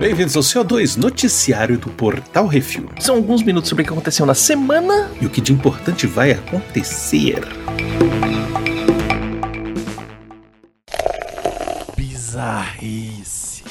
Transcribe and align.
Bem-vindos 0.00 0.34
ao 0.34 0.42
CO2, 0.42 0.96
noticiário 0.96 1.78
do 1.78 1.90
Portal 1.90 2.46
Refil. 2.46 2.88
São 2.98 3.16
alguns 3.16 3.42
minutos 3.42 3.68
sobre 3.68 3.82
o 3.82 3.86
que 3.86 3.92
aconteceu 3.92 4.24
na 4.24 4.34
semana. 4.34 5.10
E 5.20 5.26
o 5.26 5.30
que 5.30 5.42
de 5.42 5.52
importante 5.52 6.06
vai 6.06 6.32
acontecer. 6.32 7.40
Bizarrice. 11.94 13.62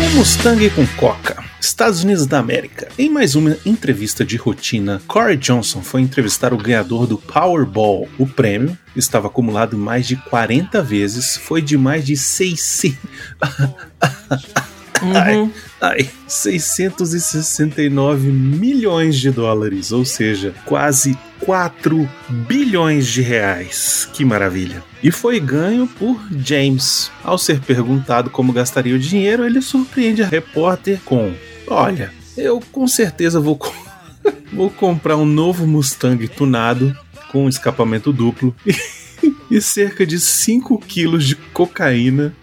Um 0.00 0.16
Mustang 0.16 0.70
com 0.70 0.86
coca. 0.96 1.33
Estados 1.74 2.04
Unidos 2.04 2.24
da 2.24 2.38
América. 2.38 2.86
Em 2.96 3.10
mais 3.10 3.34
uma 3.34 3.56
entrevista 3.66 4.24
de 4.24 4.36
rotina, 4.36 5.02
Corey 5.08 5.36
Johnson 5.36 5.82
foi 5.82 6.02
entrevistar 6.02 6.54
o 6.54 6.56
ganhador 6.56 7.04
do 7.04 7.18
Powerball. 7.18 8.08
O 8.16 8.28
prêmio 8.28 8.78
estava 8.94 9.26
acumulado 9.26 9.76
mais 9.76 10.06
de 10.06 10.14
40 10.14 10.80
vezes, 10.80 11.36
foi 11.36 11.60
de 11.60 11.76
mais 11.76 12.06
de 12.06 12.16
600. 12.16 12.96
Ai, 15.12 15.50
ai, 15.82 16.08
669 16.26 18.28
milhões 18.28 19.16
de 19.16 19.30
dólares, 19.30 19.92
ou 19.92 20.02
seja, 20.02 20.54
quase 20.64 21.18
4 21.40 22.08
bilhões 22.48 23.08
de 23.08 23.20
reais. 23.20 24.08
Que 24.14 24.24
maravilha! 24.24 24.82
E 25.02 25.10
foi 25.10 25.38
ganho 25.40 25.86
por 25.86 26.18
James. 26.38 27.10
Ao 27.22 27.36
ser 27.36 27.60
perguntado 27.60 28.30
como 28.30 28.52
gastaria 28.52 28.94
o 28.94 28.98
dinheiro, 28.98 29.44
ele 29.44 29.60
surpreende 29.60 30.22
a 30.22 30.26
repórter 30.26 31.00
com: 31.04 31.34
Olha, 31.66 32.12
eu 32.36 32.60
com 32.72 32.86
certeza 32.86 33.40
vou, 33.40 33.56
co- 33.56 33.74
vou 34.52 34.70
comprar 34.70 35.16
um 35.16 35.24
novo 35.26 35.66
Mustang 35.66 36.26
tunado 36.28 36.96
com 37.32 37.48
escapamento 37.48 38.12
duplo 38.12 38.54
e 39.50 39.60
cerca 39.60 40.06
de 40.06 40.18
5 40.20 40.78
quilos 40.80 41.24
de 41.26 41.34
cocaína. 41.34 42.34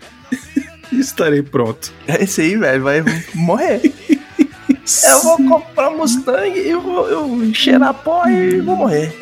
e 0.91 0.99
Estarei 0.99 1.41
pronto. 1.41 1.91
É 2.07 2.23
esse 2.23 2.41
aí, 2.41 2.57
velho, 2.57 2.83
vai 2.83 3.03
morrer. 3.33 3.81
Eu 5.07 5.21
vou 5.23 5.37
comprar 5.37 5.89
um 5.89 5.97
Mustang 5.97 6.57
e 6.57 6.73
vou 6.73 7.07
eu 7.07 7.53
cheirar 7.53 7.93
pó 7.93 8.27
e 8.27 8.59
vou 8.61 8.75
morrer. 8.75 9.13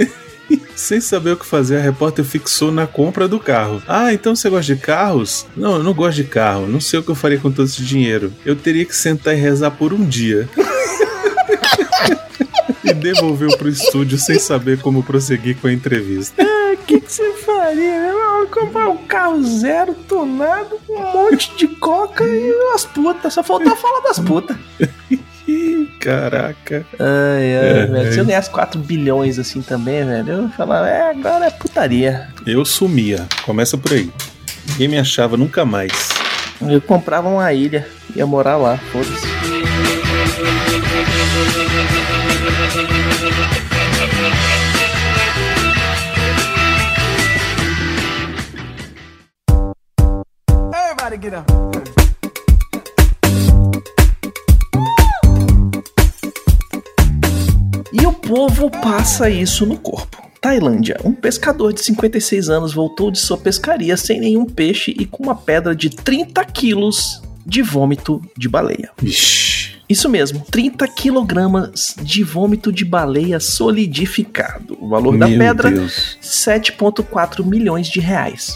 Sem 0.79 1.01
saber 1.01 1.33
o 1.33 1.37
que 1.37 1.45
fazer, 1.45 1.75
a 1.75 1.81
repórter 1.81 2.23
fixou 2.23 2.71
na 2.71 2.87
compra 2.87 3.27
do 3.27 3.37
carro. 3.37 3.83
Ah, 3.85 4.13
então 4.13 4.33
você 4.33 4.49
gosta 4.49 4.73
de 4.73 4.79
carros? 4.79 5.45
Não, 5.53 5.75
eu 5.75 5.83
não 5.83 5.93
gosto 5.93 6.15
de 6.15 6.23
carro. 6.23 6.67
Não 6.67 6.79
sei 6.79 6.97
o 6.97 7.03
que 7.03 7.11
eu 7.11 7.15
faria 7.15 7.37
com 7.37 7.51
todo 7.51 7.65
esse 7.65 7.83
dinheiro. 7.83 8.33
Eu 8.45 8.55
teria 8.55 8.85
que 8.85 8.95
sentar 8.95 9.35
e 9.35 9.37
rezar 9.37 9.71
por 9.71 9.91
um 9.91 10.05
dia. 10.05 10.47
e 12.81 12.93
devolveu 12.93 13.49
pro 13.57 13.67
estúdio 13.67 14.17
sem 14.17 14.39
saber 14.39 14.79
como 14.79 15.03
prosseguir 15.03 15.57
com 15.57 15.67
a 15.67 15.73
entrevista. 15.73 16.41
O 16.41 16.77
que, 16.85 17.01
que 17.01 17.11
você 17.11 17.33
faria? 17.33 18.07
Eu 18.07 18.47
comprar 18.47 18.89
um 18.89 19.05
carro 19.05 19.43
zero, 19.43 19.93
tunado, 20.07 20.79
um 20.89 20.97
monte 20.97 21.53
de 21.57 21.67
coca 21.67 22.25
e 22.25 22.53
umas 22.53 22.85
putas. 22.85 23.33
Só 23.33 23.43
faltou 23.43 23.75
falar 23.75 23.99
das 23.99 24.19
putas. 24.19 24.55
Caraca. 26.09 26.85
Ai, 26.99 27.55
ai, 27.57 27.69
É, 27.69 27.85
velho. 27.85 28.07
é 28.07 28.11
Se 28.11 28.19
eu 28.19 28.25
ganhasse 28.25 28.49
4 28.49 28.79
bilhões 28.79 29.37
assim 29.37 29.61
também, 29.61 30.03
velho, 30.05 30.31
eu 30.31 30.49
falava, 30.49 30.87
é, 30.89 31.11
agora 31.11 31.45
é 31.45 31.51
putaria. 31.51 32.27
Eu 32.45 32.65
sumia. 32.65 33.27
Começa 33.45 33.77
por 33.77 33.93
aí. 33.93 34.09
Ninguém 34.71 34.87
me 34.87 34.97
achava 34.99 35.37
nunca 35.37 35.63
mais. 35.65 35.91
Eu 36.61 36.81
comprava 36.81 37.29
uma 37.29 37.53
ilha, 37.53 37.87
ia 38.15 38.25
morar 38.25 38.57
lá, 38.57 38.77
foda-se. 38.91 39.58
O 58.39 58.47
povo 58.47 58.71
passa 58.71 59.29
isso 59.29 59.65
no 59.65 59.77
corpo. 59.77 60.17
Tailândia. 60.39 60.95
Um 61.03 61.11
pescador 61.11 61.73
de 61.73 61.81
56 61.83 62.47
anos 62.47 62.73
voltou 62.73 63.11
de 63.11 63.19
sua 63.19 63.37
pescaria 63.37 63.97
sem 63.97 64.17
nenhum 64.17 64.45
peixe 64.45 64.95
e 64.97 65.05
com 65.05 65.23
uma 65.23 65.35
pedra 65.35 65.75
de 65.75 65.89
30 65.89 66.45
quilos 66.45 67.21
de 67.45 67.61
vômito 67.61 68.21
de 68.37 68.47
baleia. 68.47 68.91
Ixi. 69.03 69.75
Isso 69.89 70.07
mesmo, 70.07 70.39
30 70.49 70.87
quilogramas 70.87 71.95
de 72.01 72.23
vômito 72.23 72.71
de 72.71 72.85
baleia 72.85 73.41
solidificado. 73.41 74.77
O 74.79 74.87
valor 74.87 75.17
da 75.17 75.27
Meu 75.27 75.37
pedra, 75.37 75.69
Deus. 75.69 76.17
7,4 76.23 77.45
milhões 77.45 77.89
de 77.89 77.99
reais. 77.99 78.55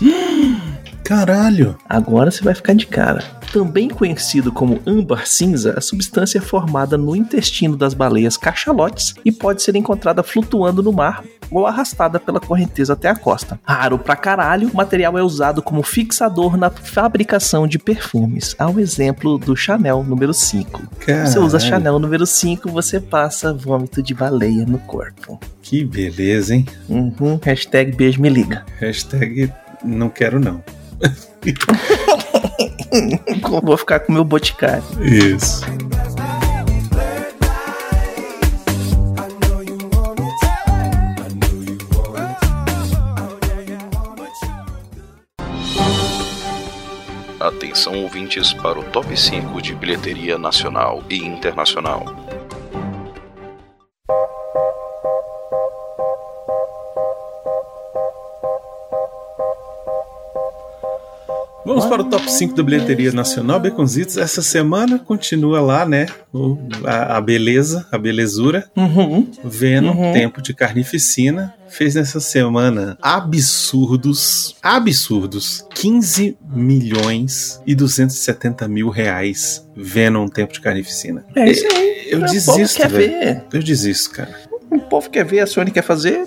Caralho. 1.04 1.78
Agora 1.90 2.32
você 2.32 2.42
vai 2.42 2.56
ficar 2.56 2.74
de 2.74 2.88
cara. 2.88 3.22
Também 3.54 3.88
conhecido 3.88 4.52
como 4.52 4.82
âmbar 4.84 5.28
cinza, 5.28 5.76
a 5.78 5.82
substância 5.82 6.40
é 6.40 6.42
formada 6.42 6.98
no 6.98 7.16
intestino 7.16 7.78
das 7.78 7.94
baleias 7.94 8.36
cachalotes 8.36 9.14
e 9.24 9.32
pode 9.32 9.62
ser 9.62 9.76
encontrada 9.76 10.24
flutuando 10.24 10.82
no 10.82 10.92
mar 10.92 11.24
ou 11.52 11.68
arrastada 11.68 12.20
pela 12.20 12.40
correnteza 12.40 12.94
até 12.94 13.10
a 13.10 13.16
costa. 13.16 13.60
Raro 13.64 14.00
pra 14.00 14.16
caralho, 14.16 14.72
o 14.74 14.76
material 14.76 15.20
é 15.20 15.22
usado 15.22 15.62
como 15.62 15.84
fixador 15.84 16.58
na 16.58 16.72
fabricação 16.72 17.68
de 17.68 17.78
perfumes, 17.78 18.56
ao 18.58 18.80
exemplo 18.80 19.38
do 19.38 19.56
Chanel 19.56 20.04
número 20.04 20.34
5. 20.34 20.82
Você 21.24 21.38
usa. 21.38 21.60
Chanel 21.60 22.00
número 22.00 22.26
5, 22.26 22.72
você 22.72 23.00
passa 23.00 23.54
vômito 23.54 24.02
de 24.02 24.16
baleia 24.16 24.66
no 24.66 24.80
corpo. 24.80 25.40
Que 25.62 25.86
beleza, 25.86 26.56
hein? 26.56 26.66
Uhum, 26.90 27.40
hashtag 27.44 27.96
beijo 27.96 28.20
me 28.20 28.30
liga. 28.30 28.66
Hashtag 28.80 29.54
não 29.86 30.10
quero 30.10 30.40
não. 30.40 30.64
Vou 33.64 33.78
ficar 33.78 34.00
com 34.02 34.14
meu 34.14 34.24
boticário. 34.24 34.84
Isso. 35.02 35.64
Atenção 47.40 48.02
ouvintes 48.04 48.54
para 48.54 48.80
o 48.80 48.84
top 48.84 49.20
5 49.20 49.62
de 49.62 49.76
bilheteria 49.76 50.38
nacional 50.38 51.04
e 51.10 51.18
internacional. 51.18 52.23
Vamos 61.76 61.86
para 61.86 62.02
o 62.02 62.06
top 62.10 62.32
5 62.32 62.56
da 62.56 62.64
bilheteria 62.64 63.12
nacional, 63.12 63.60
Baconzitos. 63.60 64.18
Essa 64.18 64.42
semana 64.42 65.00
continua 65.00 65.60
lá, 65.62 65.86
né? 65.86 66.06
o- 66.34 66.58
a, 66.86 67.18
a 67.18 67.22
beleza, 67.22 67.86
a 67.92 67.98
belezura. 67.98 68.70
Uhum. 68.76 69.28
Venom, 69.44 69.94
Uhum. 69.94 70.14
Tempo 70.14 70.42
de 70.42 70.54
Carnificina, 70.54 71.54
fez 71.68 71.96
nessa 71.96 72.20
semana 72.20 72.98
absurdos, 73.02 74.56
absurdos, 74.62 75.66
15 75.76 76.38
milhões 76.54 77.62
e 77.66 77.76
270 77.76 78.68
mil 78.68 78.90
reais. 78.90 79.68
Venom, 79.76 80.28
Tempo 80.28 80.54
de 80.54 80.62
Carnificina. 80.62 81.26
É 81.36 81.50
isso 81.50 81.66
aí. 81.68 82.08
Eu 82.10 82.20
O 82.20 82.22
povo 82.22 82.32
desisto, 82.34 82.90
velho. 82.90 82.92
ver. 82.92 83.44
Eu 83.52 83.64
desisto, 83.64 84.12
cara. 84.12 84.36
O 84.70 84.80
povo 84.80 85.10
quer 85.10 85.24
ver, 85.26 85.40
a 85.40 85.48
Sony 85.48 85.72
quer 85.72 85.84
fazer. 85.84 86.26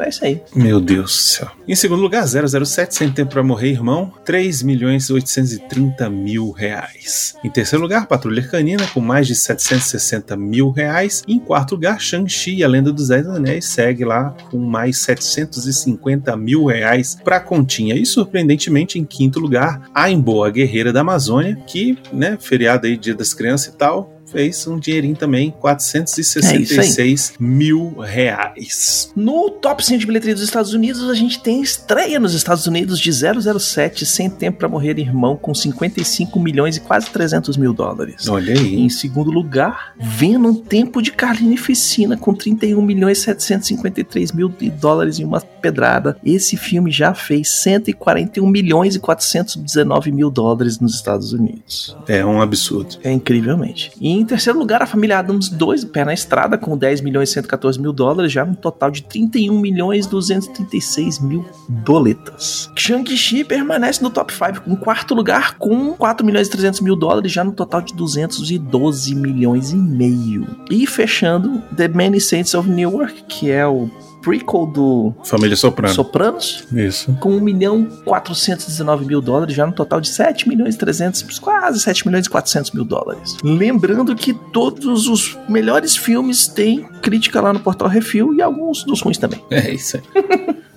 É 0.00 0.08
isso 0.08 0.24
aí. 0.24 0.40
Meu 0.54 0.80
Deus 0.80 1.02
do 1.02 1.08
céu. 1.10 1.50
Em 1.66 1.74
segundo 1.74 2.02
lugar, 2.02 2.26
007, 2.26 2.94
Sem 2.94 3.10
Tempo 3.10 3.32
Pra 3.32 3.42
Morrer, 3.42 3.70
Irmão, 3.70 4.12
3 4.24 4.62
milhões 4.62 5.08
e 5.08 5.12
830 5.12 6.08
mil 6.10 6.50
reais. 6.50 7.34
Em 7.44 7.50
terceiro 7.50 7.82
lugar, 7.82 8.06
Patrulha 8.06 8.42
Canina, 8.42 8.86
com 8.88 9.00
mais 9.00 9.26
de 9.26 9.34
760 9.34 10.36
mil 10.36 10.70
reais. 10.70 11.22
Em 11.26 11.38
quarto 11.38 11.72
lugar, 11.72 12.00
Shang-Chi, 12.00 12.62
a 12.62 12.68
Lenda 12.68 12.92
dos 12.92 13.08
Dez 13.08 13.26
Anéis, 13.26 13.66
segue 13.66 14.04
lá 14.04 14.34
com 14.50 14.58
mais 14.58 14.98
750 14.98 16.36
mil 16.36 16.64
reais 16.64 17.16
pra 17.22 17.40
continha. 17.40 17.94
E 17.94 18.06
surpreendentemente, 18.06 18.98
em 18.98 19.04
quinto 19.04 19.40
lugar, 19.40 19.90
a 19.94 20.10
Emboa 20.10 20.50
Guerreira 20.50 20.92
da 20.92 21.00
Amazônia, 21.00 21.56
que, 21.66 21.98
né, 22.12 22.38
feriado 22.40 22.86
aí, 22.86 22.96
Dia 22.96 23.14
das 23.14 23.34
Crianças 23.34 23.74
e 23.74 23.76
tal, 23.76 24.11
fez 24.32 24.66
um 24.66 24.78
dinheirinho 24.78 25.14
também, 25.14 25.54
466 25.60 27.34
mil 27.38 27.98
reais. 27.98 29.12
No 29.14 29.50
top 29.50 29.84
100 29.84 29.98
de 29.98 30.06
bilheteria 30.06 30.34
dos 30.34 30.44
Estados 30.44 30.72
Unidos, 30.72 31.08
a 31.08 31.14
gente 31.14 31.40
tem 31.40 31.60
estreia 31.60 32.18
nos 32.18 32.34
Estados 32.34 32.66
Unidos 32.66 32.98
de 32.98 33.12
007, 33.12 34.06
Sem 34.06 34.30
Tempo 34.30 34.58
Pra 34.58 34.68
Morrer 34.68 34.98
Irmão, 34.98 35.36
com 35.36 35.54
55 35.54 36.40
milhões 36.40 36.76
e 36.76 36.80
quase 36.80 37.10
300 37.10 37.56
mil 37.56 37.72
dólares. 37.72 38.28
Olha 38.28 38.54
aí. 38.54 38.80
Em 38.80 38.88
segundo 38.88 39.30
lugar, 39.30 39.94
Venom 40.00 40.54
Tempo 40.54 41.02
de 41.02 41.12
Carnificina, 41.12 42.16
com 42.16 42.34
31 42.34 42.80
milhões 42.80 43.18
e 43.18 43.22
753 43.22 44.32
mil 44.32 44.52
dólares 44.80 45.18
em 45.18 45.24
uma 45.24 45.40
pedrada. 45.40 46.16
Esse 46.24 46.56
filme 46.56 46.90
já 46.90 47.14
fez 47.14 47.50
141 47.62 48.46
milhões 48.46 48.94
e 48.94 48.98
419 48.98 50.10
mil 50.10 50.30
dólares 50.30 50.80
nos 50.80 50.94
Estados 50.94 51.32
Unidos. 51.32 51.96
É 52.08 52.24
um 52.24 52.40
absurdo. 52.40 52.96
É 53.02 53.12
incrivelmente. 53.12 53.92
E 54.00 54.10
em 54.22 54.24
terceiro 54.24 54.58
lugar, 54.58 54.80
a 54.80 54.86
família 54.86 55.18
Adams 55.18 55.48
2, 55.48 55.84
pé 55.86 56.04
na 56.04 56.14
estrada, 56.14 56.56
com 56.56 56.78
10 56.78 57.00
milhões 57.00 57.30
e 57.30 57.32
114 57.34 57.80
mil 57.80 57.92
dólares, 57.92 58.30
já 58.30 58.44
no 58.44 58.54
total 58.54 58.90
de 58.90 59.02
31 59.02 59.58
milhões 59.58 60.06
236 60.06 61.18
mil 61.18 61.44
doletas. 61.68 62.70
Shang-Chi 62.76 63.42
permanece 63.42 64.02
no 64.02 64.10
top 64.10 64.32
5 64.32 64.70
em 64.70 64.76
quarto 64.76 65.14
lugar, 65.14 65.58
com 65.58 65.92
4 65.94 66.24
milhões 66.24 66.46
e 66.46 66.50
300 66.50 66.80
mil 66.80 66.94
dólares, 66.94 67.32
já 67.32 67.42
no 67.42 67.52
total 67.52 67.82
de 67.82 67.94
212 67.94 69.14
milhões 69.14 69.72
e 69.72 69.76
meio. 69.76 70.46
E 70.70 70.86
fechando, 70.86 71.60
The 71.76 71.88
Many 71.88 72.20
Saints 72.20 72.54
of 72.54 72.68
Newark, 72.68 73.24
que 73.28 73.50
é 73.50 73.66
o 73.66 73.90
prequel 74.22 74.66
do 74.66 75.14
Família 75.24 75.56
Soprano. 75.56 75.94
Sopranos, 75.94 76.64
Isso. 76.72 77.12
com 77.20 77.36
1 77.36 77.40
milhão 77.40 77.84
419 78.04 79.04
mil 79.04 79.20
dólares, 79.20 79.54
já 79.54 79.66
no 79.66 79.72
total 79.72 80.00
de 80.00 80.08
7 80.08 80.48
milhões 80.48 80.74
e 80.74 80.78
300, 80.78 81.38
quase 81.38 81.80
7 81.80 82.06
milhões 82.06 82.26
e 82.26 82.30
400 82.30 82.70
mil 82.70 82.84
dólares. 82.84 83.36
Lembrando 83.42 84.14
que 84.14 84.32
todos 84.52 85.08
os 85.08 85.36
melhores 85.48 85.96
filmes 85.96 86.46
têm 86.46 86.88
crítica 87.02 87.40
lá 87.40 87.52
no 87.52 87.60
Portal 87.60 87.88
Refil 87.88 88.32
e 88.34 88.40
alguns 88.40 88.84
dos 88.84 89.02
ruins 89.02 89.18
também. 89.18 89.44
É 89.50 89.72
isso 89.72 89.96
aí. 89.96 90.62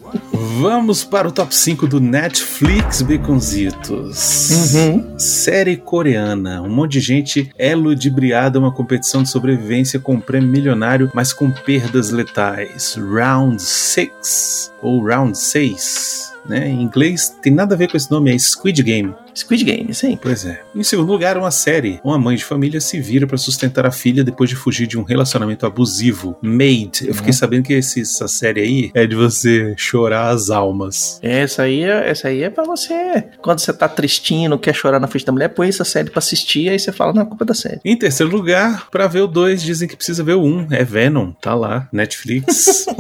Vamos 0.60 1.04
para 1.04 1.28
o 1.28 1.32
top 1.32 1.54
5 1.54 1.88
do 1.88 2.00
Netflix, 2.00 3.02
Baconzitos. 3.02 4.50
Uhum. 4.74 5.20
Série 5.20 5.78
coreana. 5.78 6.62
Um 6.62 6.70
monte 6.70 6.94
de 6.94 7.00
gente 7.02 7.52
é 7.58 7.76
ludibriada 7.76 8.58
uma 8.58 8.72
competição 8.72 9.22
de 9.22 9.30
sobrevivência 9.30 10.00
com 10.00 10.14
um 10.14 10.20
prêmio 10.20 10.50
milionário, 10.50 11.12
mas 11.14 11.34
com 11.34 11.52
perdas 11.52 12.10
letais. 12.10 12.96
Round 12.96 13.62
6 13.62 14.72
ou 14.82 15.04
Round 15.04 15.38
6. 15.38 16.25
Né? 16.48 16.68
Em 16.70 16.82
inglês 16.82 17.36
tem 17.42 17.52
nada 17.54 17.74
a 17.76 17.78
ver 17.78 17.90
com 17.90 17.98
esse 17.98 18.10
nome, 18.12 18.34
é 18.34 18.38
Squid 18.38 18.82
Game. 18.84 19.14
Squid 19.34 19.64
Game, 19.66 19.94
sim. 19.94 20.18
Pois 20.22 20.46
é. 20.46 20.62
Em 20.76 20.84
segundo 20.84 21.12
lugar, 21.12 21.38
uma 21.38 21.52
série. 21.52 22.00
Uma 22.04 22.18
mãe 22.18 22.36
de 22.38 22.46
família 22.46 22.80
se 22.80 23.00
vira 23.02 23.26
para 23.28 23.38
sustentar 23.38 23.86
a 23.86 23.92
filha 23.92 24.24
depois 24.24 24.50
de 24.50 24.56
fugir 24.56 24.88
de 24.88 24.98
um 24.98 25.04
relacionamento 25.04 25.66
abusivo. 25.66 26.38
Maid. 26.42 27.08
Eu 27.08 27.14
fiquei 27.14 27.34
sabendo 27.34 27.64
que 27.64 27.74
esse- 27.74 28.02
essa 28.02 28.28
série 28.28 28.62
aí 28.62 28.92
é 28.94 29.06
de 29.06 29.16
você 29.16 29.74
chorar 29.78 30.30
as 30.30 30.50
almas. 30.50 31.20
Essa 31.22 31.64
aí, 31.64 31.84
é- 31.84 32.10
essa 32.10 32.28
aí 32.30 32.44
é 32.44 32.50
pra 32.50 32.64
você. 32.64 33.26
Quando 33.42 33.60
você 33.60 33.74
tá 33.74 33.90
tristinho, 33.90 34.50
não 34.50 34.58
quer 34.58 34.74
chorar 34.74 35.00
na 35.00 35.08
frente 35.08 35.26
da 35.26 35.32
mulher, 35.34 35.50
põe 35.50 35.68
essa 35.68 35.84
série 35.84 36.10
pra 36.10 36.20
assistir, 36.20 36.70
aí 36.70 36.80
você 36.80 36.92
fala, 36.92 37.12
não, 37.12 37.24
a 37.24 37.26
culpa 37.26 37.44
é 37.44 37.48
da 37.48 37.54
série. 37.54 37.80
Em 37.84 37.98
terceiro 37.98 38.32
lugar, 38.32 38.88
pra 38.90 39.08
ver 39.08 39.22
o 39.22 39.28
2, 39.28 39.62
dizem 39.62 39.88
que 39.88 39.96
precisa 39.98 40.24
ver 40.24 40.34
o 40.36 40.42
1. 40.44 40.46
Um. 40.60 40.68
É 40.72 40.84
Venom, 40.84 41.32
tá 41.34 41.54
lá, 41.56 41.90
Netflix. 41.92 42.86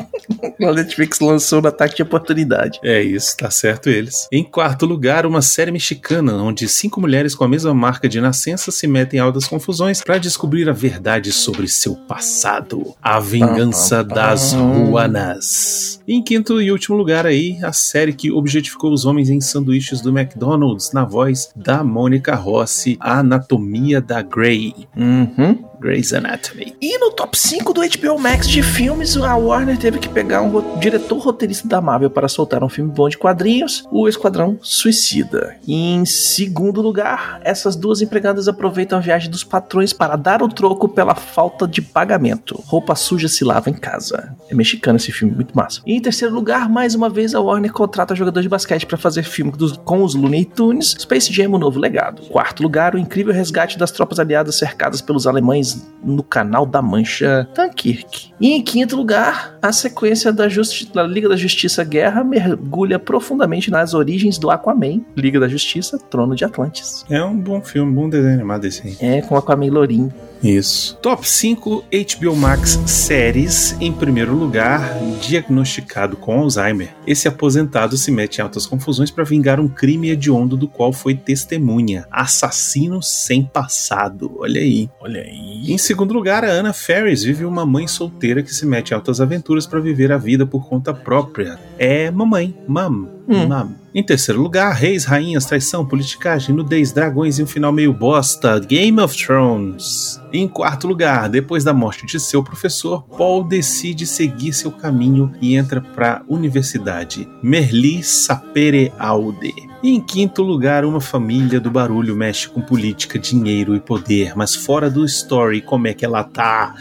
A 0.62 0.72
Netflix 0.74 1.20
lançou 1.20 1.62
no 1.62 1.68
ataque 1.68 1.96
de 1.98 2.02
oportunidade. 2.02 2.80
é 2.84 3.02
isso, 3.02 3.35
tá 3.36 3.50
certo 3.50 3.90
eles. 3.90 4.28
Em 4.32 4.44
quarto 4.44 4.86
lugar, 4.86 5.26
uma 5.26 5.42
série 5.42 5.72
mexicana, 5.72 6.34
onde 6.36 6.68
cinco 6.68 7.00
mulheres 7.02 7.36
com 7.36 7.44
a 7.44 7.48
mesma 7.48 7.74
marca 7.74 8.08
de 8.08 8.22
nascença 8.22 8.72
se 8.72 8.88
metem 8.88 9.20
em 9.20 9.22
altas 9.22 9.48
confusões 9.48 10.02
pra 10.02 10.18
descobrir 10.18 10.70
a 10.70 10.74
verdade 10.74 11.32
sobre 11.32 11.68
seu 11.68 11.96
passado. 11.96 12.96
A 13.02 13.20
vingança 13.20 14.04
das. 14.04 14.54
Ruanas. 14.54 16.02
Em 16.08 16.24
quinto 16.24 16.62
e 16.62 16.72
último 16.72 16.96
lugar 16.96 17.26
aí, 17.26 17.58
a 17.64 17.74
série 17.74 18.14
que 18.14 18.32
objetificou 18.32 18.94
os 18.94 19.06
homens 19.06 19.30
em 19.30 19.42
sanduíches 19.42 20.02
do 20.02 20.16
McDonald's, 20.18 20.92
na 20.92 21.04
voz 21.04 21.50
da 21.56 21.84
Mônica 21.84 22.36
Rossi, 22.36 22.98
Anatomia 23.00 24.00
da 24.02 24.22
Grey. 24.22 24.74
Uhum. 24.96 25.66
Grey's 25.80 26.14
Anatomy. 26.14 26.76
E 26.82 26.98
no 27.00 27.12
top 27.12 27.38
5 27.38 27.74
do 27.74 27.82
HBO 27.82 28.20
Max 28.20 28.48
de 28.50 28.62
filmes, 28.64 29.16
a 29.18 29.36
Warner 29.36 29.78
teve 29.78 30.00
que 30.00 30.10
pegar 30.10 30.42
um 30.42 30.50
ro- 30.50 30.78
diretor 30.80 31.18
roteirista 31.20 31.68
da 31.68 31.82
Marvel 31.82 32.10
para 32.10 32.28
soltar 32.28 32.64
um 32.64 32.70
filme 32.70 32.92
bom 32.92 33.08
de 33.10 33.18
quadrinhos, 33.18 33.84
o 33.92 34.08
Esquadrão 34.08 34.58
Suicida. 34.62 35.56
E 35.68 35.74
em 35.94 36.06
segundo 36.06 36.82
lugar, 36.82 37.40
essas 37.44 37.76
duas 37.76 38.02
empregadas 38.02 38.48
aproveitam 38.48 38.98
a 38.98 39.02
viagem 39.02 39.30
dos 39.32 39.44
patrões 39.44 39.92
para 39.94 40.16
dar 40.16 40.42
o 40.44 40.48
troco 40.48 40.88
pela 40.88 41.16
falta 41.16 41.68
de 41.68 41.82
pagamento. 41.82 42.62
Roupa 42.68 42.94
suja 42.96 43.28
se 43.28 43.44
lava 43.44 43.70
em 43.70 43.74
casa. 43.74 44.36
É 44.50 44.54
mexicano 44.56 44.98
esse 44.98 45.12
filme, 45.12 45.34
muito 45.34 45.56
massa. 45.56 45.82
E 45.86 45.94
em 45.96 46.00
terceiro 46.02 46.34
lugar, 46.34 46.70
mais 46.70 46.94
uma 46.94 47.10
vez, 47.10 47.34
a 47.34 47.40
Warner 47.42 47.72
contrata 47.74 48.14
jogador 48.16 48.42
de 48.42 48.50
basquete 48.50 48.86
para 48.86 48.98
fazer 48.98 49.24
filme 49.24 49.52
dos- 49.52 49.78
com 49.78 50.04
os 50.04 50.14
Looney 50.14 50.46
Tunes, 50.46 50.96
Space 51.00 51.34
Jam, 51.34 51.50
o 51.52 51.58
novo 51.58 51.80
legado. 51.80 52.22
Quarto 52.28 52.62
lugar, 52.62 52.94
o 52.96 53.00
incrível 53.00 53.34
resgate 53.34 53.78
das 53.78 53.92
tropas 53.92 54.20
aliadas 54.20 54.56
cercadas 54.56 55.02
pelos 55.02 55.26
alemães 55.26 55.65
no 56.04 56.22
canal 56.22 56.66
da 56.66 56.82
Mancha 56.82 57.48
Dunkirk. 57.56 58.32
E 58.40 58.52
em 58.52 58.62
quinto 58.62 58.96
lugar, 58.96 59.58
a 59.62 59.72
sequência 59.72 60.32
da, 60.32 60.48
Justi- 60.48 60.92
da 60.94 61.02
Liga 61.04 61.28
da 61.28 61.36
Justiça 61.36 61.84
Guerra 61.84 62.24
mergulha 62.24 63.00
profundamente 63.00 63.72
nas 63.72 63.94
origens 63.96 64.38
do 64.38 64.52
Aquaman, 64.52 65.02
Liga 65.18 65.40
da 65.40 65.48
Justiça, 65.48 65.98
Trono 65.98 66.36
de 66.36 66.46
Atlantis. 66.46 67.04
É 67.10 67.24
um 67.24 67.36
bom 67.36 67.60
filme, 67.62 67.92
um 67.92 67.96
bom 67.96 68.10
desenho 68.10 68.36
animado 68.36 68.66
esse 68.66 68.86
aí. 68.88 68.98
É, 69.00 69.22
com 69.22 69.36
Aquaman 69.36 69.72
Lourinho. 69.72 70.14
Isso. 70.44 70.96
Top 71.02 71.28
5 71.28 71.86
HBO 72.20 72.36
Max 72.36 72.78
séries. 72.86 73.76
Em 73.82 73.92
primeiro 73.92 74.36
lugar, 74.36 74.80
diagnosticado 75.20 76.16
com 76.18 76.40
Alzheimer. 76.40 76.90
Esse 77.08 77.28
aposentado 77.28 77.98
se 77.98 78.12
mete 78.12 78.38
em 78.38 78.42
altas 78.42 78.68
confusões 78.68 79.10
para 79.10 79.24
vingar 79.24 79.60
um 79.60 79.68
crime 79.68 80.10
hediondo 80.12 80.56
do 80.56 80.68
qual 80.68 80.94
foi 80.94 81.16
testemunha. 81.16 82.06
Assassino 82.12 83.02
sem 83.02 83.44
passado. 83.44 84.36
Olha 84.38 84.62
aí. 84.62 84.88
Olha 85.00 85.22
aí. 85.22 85.55
Em 85.68 85.78
segundo 85.78 86.14
lugar, 86.14 86.44
a 86.44 86.52
Anna 86.52 86.74
Ferris 86.74 87.24
vive 87.24 87.46
uma 87.46 87.66
mãe 87.66 87.88
solteira 87.88 88.44
que 88.44 88.54
se 88.54 88.66
mete 88.66 88.92
em 88.92 88.94
altas 88.96 89.22
aventuras 89.22 89.66
para 89.66 89.80
viver 89.80 90.12
a 90.12 90.18
vida 90.18 90.46
por 90.46 90.68
conta 90.68 90.94
própria. 90.94 91.60
É 91.78 92.10
mamãe, 92.12 92.56
mam, 92.68 93.08
Hum. 93.28 93.48
mam. 93.48 93.76
Em 93.94 94.04
terceiro 94.04 94.42
lugar, 94.42 94.74
reis, 94.74 95.06
rainhas, 95.06 95.46
traição, 95.46 95.86
politicagem, 95.86 96.54
nudez, 96.54 96.92
dragões 96.92 97.40
e 97.40 97.44
um 97.44 97.48
final 97.48 97.72
meio 97.72 97.94
bosta, 97.94 98.60
Game 98.60 99.00
of 99.00 99.16
Thrones. 99.18 100.22
Em 100.34 100.48
quarto 100.48 100.86
lugar, 100.88 101.30
depois 101.30 101.64
da 101.64 101.74
morte 101.74 102.06
de 102.06 102.20
seu 102.20 102.44
professor, 102.44 103.04
Paul 103.18 103.44
decide 103.46 104.06
seguir 104.06 104.52
seu 104.54 104.70
caminho 104.72 105.32
e 105.42 105.56
entra 105.56 105.80
para 105.82 106.18
a 106.18 106.22
universidade, 106.28 107.28
Merli 107.42 108.04
Sapere 108.04 108.92
Aude. 109.00 109.54
E 109.86 109.94
em 109.94 110.02
quinto 110.02 110.42
lugar, 110.42 110.84
uma 110.84 111.00
família 111.00 111.60
do 111.60 111.70
barulho 111.70 112.16
mexe 112.16 112.50
com 112.50 112.60
política, 112.60 113.20
dinheiro 113.20 113.76
e 113.76 113.80
poder, 113.80 114.36
mas 114.36 114.56
fora 114.56 114.90
do 114.90 115.06
story, 115.06 115.62
como 115.62 115.86
é 115.86 115.94
que 115.94 116.04
ela 116.04 116.24
tá? 116.24 116.74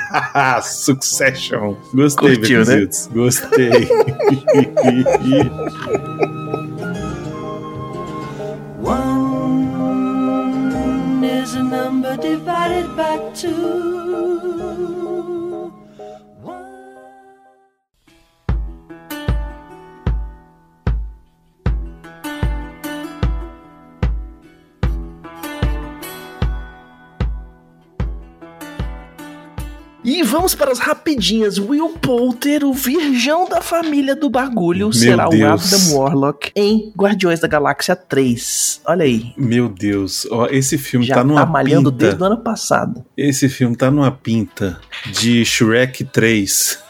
Succession. 0.64 1.76
Gostei, 1.92 2.36
Curtiu, 2.36 2.64
né? 2.64 2.88
Gostei. 3.12 3.68
One 8.82 9.62
is 11.22 11.54
a 11.54 11.62
number 11.62 12.16
divided 12.16 12.88
by 12.96 13.18
two. 13.34 15.07
Vamos 30.38 30.54
para 30.54 30.70
as 30.70 30.78
rapidinhas. 30.78 31.58
Will 31.58 31.88
Poulter, 32.00 32.64
o 32.64 32.72
virgão 32.72 33.48
da 33.48 33.60
família 33.60 34.14
do 34.14 34.30
bagulho, 34.30 34.92
será 34.92 35.26
o 35.26 35.30
Deus. 35.30 35.72
Adam 35.72 35.98
Warlock 35.98 36.52
em 36.54 36.92
Guardiões 36.96 37.40
da 37.40 37.48
Galáxia 37.48 37.96
3. 37.96 38.82
Olha 38.86 39.04
aí. 39.04 39.32
Meu 39.36 39.68
Deus, 39.68 40.28
ó, 40.30 40.46
esse 40.46 40.78
filme 40.78 41.04
Já 41.04 41.16
tá 41.16 41.20
tá, 41.22 41.26
numa 41.26 41.44
malhando 41.44 41.90
pinta. 41.90 42.04
desde 42.04 42.22
o 42.22 42.26
ano 42.26 42.38
passado. 42.38 43.04
Esse 43.16 43.48
filme 43.48 43.74
tá 43.74 43.90
numa 43.90 44.12
pinta 44.12 44.78
de 45.10 45.44
Shrek 45.44 46.04
3. 46.04 46.84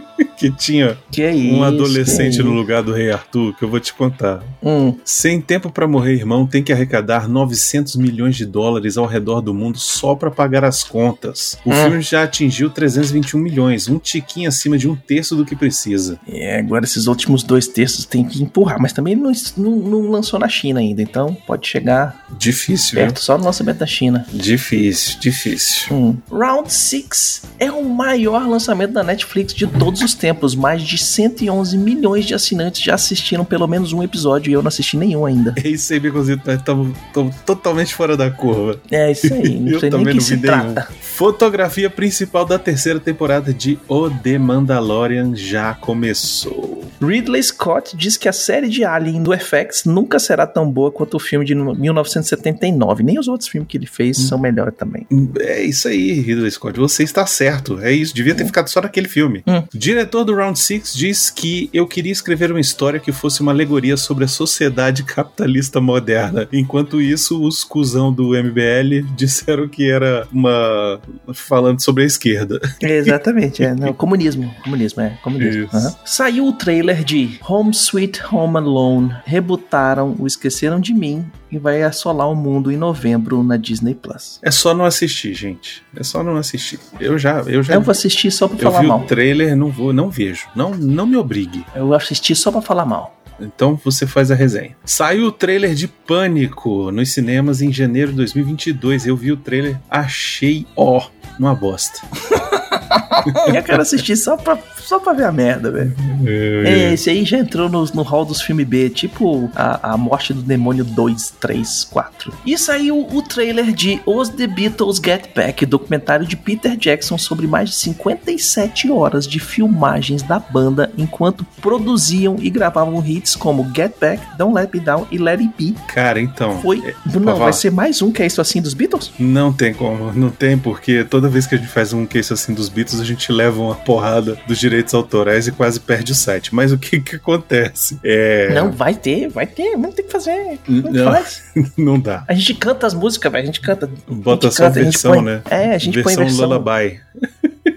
que 0.36 0.50
tinha 0.50 0.96
Que 1.10 1.22
é 1.22 1.34
isso? 1.34 1.54
um 1.54 1.62
adolescente 1.62 2.42
no 2.42 2.52
lugar 2.52 2.82
do 2.82 2.92
Rei 2.92 3.10
Arthur, 3.10 3.56
que 3.56 3.64
eu 3.64 3.68
vou 3.68 3.80
te 3.80 3.92
contar. 3.94 4.42
Hum, 4.62 4.96
Sem 5.04 5.40
tempo 5.40 5.70
pra 5.70 5.86
morrer, 5.86 6.14
irmão, 6.14 6.46
tem 6.46 6.62
que 6.62 6.72
arrecadar 6.72 7.28
900 7.28 7.96
milhões 7.96 8.36
de 8.36 8.44
dólares 8.46 8.96
ao 8.96 9.06
redor 9.06 9.40
do 9.40 9.52
mundo 9.54 9.78
só 9.78 10.14
pra 10.14 10.30
pagar 10.30 10.64
as 10.64 10.82
contas. 10.84 11.58
O 11.64 11.70
Hum. 11.70 11.74
filme 11.74 12.00
já 12.02 12.22
atingiu 12.22 12.70
321 12.70 13.38
milhões, 13.40 13.88
um 13.88 13.98
tiquinho 13.98 14.48
acima 14.48 14.76
de 14.78 14.88
um 14.88 14.94
terço 14.96 15.34
do 15.36 15.44
que 15.44 15.54
precisa. 15.56 16.18
é, 16.28 16.58
agora 16.58 16.84
esses 16.84 17.06
últimos 17.06 17.42
dois 17.42 17.66
textos 17.66 18.04
tem 18.04 18.24
que 18.24 18.42
empurrar, 18.42 18.80
mas 18.80 18.92
também 18.92 19.14
não, 19.16 19.32
não- 19.56 19.76
não 19.76 20.10
lançou 20.10 20.38
na 20.38 20.48
China 20.48 20.80
ainda, 20.80 21.00
então 21.02 21.36
pode 21.46 21.66
chegar 21.66 22.24
Difícil, 22.38 22.94
perto 22.96 23.20
só 23.20 23.36
no 23.38 23.44
lançamento 23.44 23.78
da 23.78 23.86
China. 23.86 24.26
Difícil, 24.32 25.18
difícil. 25.20 25.94
Hum. 25.94 26.16
Round 26.30 26.72
6 26.72 27.42
é 27.58 27.70
o 27.70 27.84
maior 27.84 28.46
lançamento 28.48 28.92
da 28.92 29.02
Netflix 29.02 29.52
de 29.54 29.66
todos 29.66 30.02
os 30.06 30.14
tempos. 30.14 30.54
Mais 30.54 30.82
de 30.82 30.96
111 30.96 31.76
milhões 31.76 32.24
de 32.24 32.34
assinantes 32.34 32.82
já 32.82 32.94
assistiram 32.94 33.44
pelo 33.44 33.66
menos 33.66 33.92
um 33.92 34.02
episódio 34.02 34.50
e 34.50 34.54
eu 34.54 34.62
não 34.62 34.68
assisti 34.68 34.96
nenhum 34.96 35.26
ainda. 35.26 35.54
É 35.62 35.68
isso 35.68 35.92
aí, 35.92 36.00
Beconzito, 36.00 36.42
nós 36.46 36.58
estamos 36.58 36.96
totalmente 37.44 37.94
fora 37.94 38.16
da 38.16 38.30
curva. 38.30 38.80
É 38.90 39.10
isso 39.10 39.32
aí, 39.32 39.58
não 39.60 39.72
Eu 39.76 39.80
sei 39.80 39.90
nem 39.90 39.98
também 39.98 40.06
quem 40.06 40.14
não 40.14 40.20
se 40.20 40.36
vi 40.36 40.42
nenhum. 40.42 40.72
trata. 40.74 40.88
Fotografia 41.00 41.90
principal 41.90 42.44
da 42.44 42.58
terceira 42.58 43.00
temporada 43.00 43.52
de 43.52 43.78
O 43.88 44.08
The 44.08 44.38
Mandalorian 44.38 45.34
já 45.34 45.74
começou. 45.74 46.84
Ridley 47.00 47.42
Scott 47.42 47.94
diz 47.96 48.16
que 48.16 48.28
a 48.28 48.32
série 48.32 48.68
de 48.68 48.84
Alien 48.84 49.22
do 49.22 49.32
FX 49.36 49.84
nunca 49.84 50.18
será 50.18 50.46
tão 50.46 50.70
boa 50.70 50.90
quanto 50.90 51.14
o 51.16 51.20
filme 51.20 51.44
de 51.44 51.54
1979. 51.54 53.02
Nem 53.02 53.18
os 53.18 53.28
outros 53.28 53.48
filmes 53.48 53.68
que 53.68 53.76
ele 53.76 53.86
fez 53.86 54.16
são 54.16 54.38
melhores 54.38 54.74
também. 54.76 55.06
É 55.38 55.62
isso 55.62 55.88
aí, 55.88 56.12
Ridley 56.12 56.50
Scott. 56.50 56.78
Você 56.78 57.02
está 57.02 57.26
certo. 57.26 57.78
É 57.80 57.92
isso. 57.92 58.14
Devia 58.14 58.34
ter 58.34 58.46
ficado 58.46 58.68
só 58.68 58.80
naquele 58.80 59.08
filme. 59.08 59.42
Hum. 59.46 59.62
O 59.96 59.98
diretor 59.98 60.24
do 60.24 60.34
Round 60.34 60.58
Six 60.58 60.92
diz 60.92 61.30
que 61.30 61.70
eu 61.72 61.86
queria 61.86 62.12
escrever 62.12 62.50
uma 62.50 62.60
história 62.60 63.00
que 63.00 63.12
fosse 63.12 63.40
uma 63.40 63.50
alegoria 63.50 63.96
sobre 63.96 64.24
a 64.24 64.28
sociedade 64.28 65.02
capitalista 65.02 65.80
moderna. 65.80 66.46
Enquanto 66.52 67.00
isso, 67.00 67.42
os 67.42 67.64
cuzão 67.64 68.12
do 68.12 68.32
MBL 68.32 69.10
disseram 69.16 69.66
que 69.66 69.90
era 69.90 70.28
uma. 70.30 71.00
falando 71.32 71.80
sobre 71.80 72.02
a 72.02 72.06
esquerda. 72.06 72.60
Exatamente, 72.78 73.64
é. 73.64 73.74
Não, 73.74 73.94
comunismo. 73.94 74.54
Comunismo, 74.62 75.00
é. 75.00 75.18
Comunismo. 75.22 75.66
Aham. 75.72 75.96
Saiu 76.04 76.46
o 76.46 76.52
trailer 76.52 77.02
de 77.02 77.40
Home 77.48 77.70
Sweet 77.70 78.20
Home 78.30 78.58
Alone. 78.58 79.16
Rebutaram 79.24 80.14
o 80.18 80.26
Esqueceram 80.26 80.78
de 80.78 80.92
Mim 80.92 81.24
e 81.50 81.58
vai 81.58 81.82
assolar 81.82 82.30
o 82.30 82.34
mundo 82.34 82.70
em 82.72 82.76
novembro 82.76 83.42
na 83.42 83.56
Disney 83.56 83.94
Plus. 83.94 84.38
É 84.42 84.50
só 84.50 84.74
não 84.74 84.84
assistir, 84.84 85.32
gente. 85.34 85.82
É 85.96 86.02
só 86.02 86.22
não 86.22 86.36
assistir. 86.36 86.78
Eu 87.00 87.18
já. 87.18 87.40
Eu 87.46 87.62
já 87.62 87.74
Eu 87.74 87.80
vou 87.80 87.92
assistir 87.92 88.30
só 88.30 88.48
pra 88.48 88.56
eu 88.56 88.62
falar 88.62 88.80
vi 88.80 88.86
mal. 88.88 89.00
o 89.00 89.04
trailer, 89.04 89.56
não 89.56 89.70
vou, 89.70 89.92
não 89.92 90.10
vejo. 90.10 90.46
Não, 90.54 90.70
não 90.74 91.06
me 91.06 91.16
obrigue. 91.16 91.64
Eu 91.74 91.94
assisti 91.94 92.34
só 92.34 92.50
pra 92.50 92.60
falar 92.62 92.84
mal. 92.84 93.14
Então 93.38 93.78
você 93.84 94.06
faz 94.06 94.30
a 94.30 94.34
resenha. 94.34 94.74
Saiu 94.84 95.26
o 95.26 95.32
trailer 95.32 95.74
de 95.74 95.86
Pânico 95.86 96.90
nos 96.90 97.12
cinemas 97.12 97.60
em 97.60 97.70
janeiro 97.72 98.10
de 98.10 98.16
2022. 98.16 99.06
Eu 99.06 99.16
vi 99.16 99.30
o 99.30 99.36
trailer, 99.36 99.78
achei 99.90 100.66
ó, 100.74 101.06
uma 101.38 101.54
bosta. 101.54 102.00
Eu 103.54 103.62
quero 103.62 103.82
assistir 103.82 104.16
só 104.16 104.36
pra, 104.36 104.58
só 104.78 104.98
pra 104.98 105.12
ver 105.12 105.24
a 105.24 105.32
merda, 105.32 105.70
velho. 105.70 105.94
É, 106.26 106.92
esse 106.92 107.10
aí 107.10 107.24
já 107.24 107.38
entrou 107.38 107.68
no, 107.68 107.84
no 107.84 108.02
hall 108.02 108.24
dos 108.24 108.40
filmes 108.40 108.66
B, 108.66 108.90
tipo 108.90 109.50
a, 109.54 109.92
a 109.92 109.96
Morte 109.96 110.32
do 110.32 110.42
Demônio 110.42 110.84
2, 110.84 111.34
3, 111.40 111.84
4. 111.84 112.32
E 112.44 112.56
saiu 112.58 113.06
o 113.10 113.22
trailer 113.22 113.72
de 113.72 114.00
Os 114.06 114.28
The 114.28 114.46
Beatles 114.46 115.00
Get 115.04 115.34
Back, 115.34 115.64
documentário 115.66 116.26
de 116.26 116.36
Peter 116.36 116.76
Jackson 116.76 117.18
sobre 117.18 117.46
mais 117.46 117.70
de 117.70 117.76
57 117.76 118.90
horas 118.90 119.26
de 119.26 119.38
filmagens 119.38 120.22
da 120.22 120.38
banda 120.38 120.90
enquanto 120.96 121.46
produziam 121.60 122.36
e 122.40 122.50
gravavam 122.50 123.04
hits 123.04 123.36
como 123.36 123.70
Get 123.74 123.92
Back, 124.00 124.22
Don't 124.36 124.54
Let 124.54 124.70
Me 124.72 124.80
Down 124.80 125.06
e 125.10 125.18
Let 125.18 125.40
It 125.40 125.52
Be. 125.56 125.74
Cara, 125.88 126.20
então. 126.20 126.60
Foi. 126.60 126.82
é, 126.86 126.94
Não, 127.18 127.36
vai 127.36 127.52
ser 127.52 127.70
mais 127.70 128.02
um 128.02 128.10
que 128.10 128.22
é 128.22 128.26
isso 128.26 128.40
assim 128.40 128.60
dos 128.60 128.74
Beatles? 128.74 129.12
Não 129.18 129.52
tem 129.52 129.72
como, 129.72 130.12
não 130.12 130.30
tem, 130.30 130.58
porque 130.58 131.04
toda 131.04 131.28
vez 131.28 131.46
que 131.46 131.54
a 131.54 131.58
gente 131.58 131.70
faz 131.70 131.92
um 131.92 132.06
case 132.06 132.32
assim 132.32 132.54
dos 132.54 132.68
Beatles, 132.68 133.00
a 133.00 133.04
gente 133.06 133.32
leva 133.32 133.60
uma 133.60 133.74
porrada 133.74 134.36
dos 134.46 134.58
direitos 134.58 134.92
autorais 134.94 135.46
e 135.46 135.52
quase 135.52 135.80
perde 135.80 136.12
o 136.12 136.14
site. 136.14 136.54
Mas 136.54 136.72
o 136.72 136.78
que 136.78 137.00
que 137.00 137.16
acontece? 137.16 137.98
É. 138.04 138.52
Não, 138.54 138.70
vai 138.70 138.94
ter, 138.94 139.28
vai 139.28 139.46
ter, 139.46 139.72
vamos 139.72 139.94
ter 139.94 140.02
que 140.02 140.12
fazer. 140.12 140.58
Não. 140.68 141.04
faz? 141.04 141.42
não 141.76 141.98
dá. 141.98 142.24
A 142.28 142.34
gente 142.34 142.54
canta 142.54 142.86
as 142.86 142.94
músicas, 142.94 143.30
velho. 143.32 143.42
A 143.42 143.46
gente 143.46 143.60
canta. 143.60 143.88
Bota 144.08 144.48
a 144.48 144.50
só 144.50 144.64
canta, 144.64 144.80
versão, 144.82 145.12
põe- 145.12 145.22
né? 145.22 145.42
É, 145.50 145.74
a 145.74 145.78
gente 145.78 146.02
põe 146.02 146.14
versão 146.14 146.24
versão. 146.24 146.44
lullaby. 146.48 147.00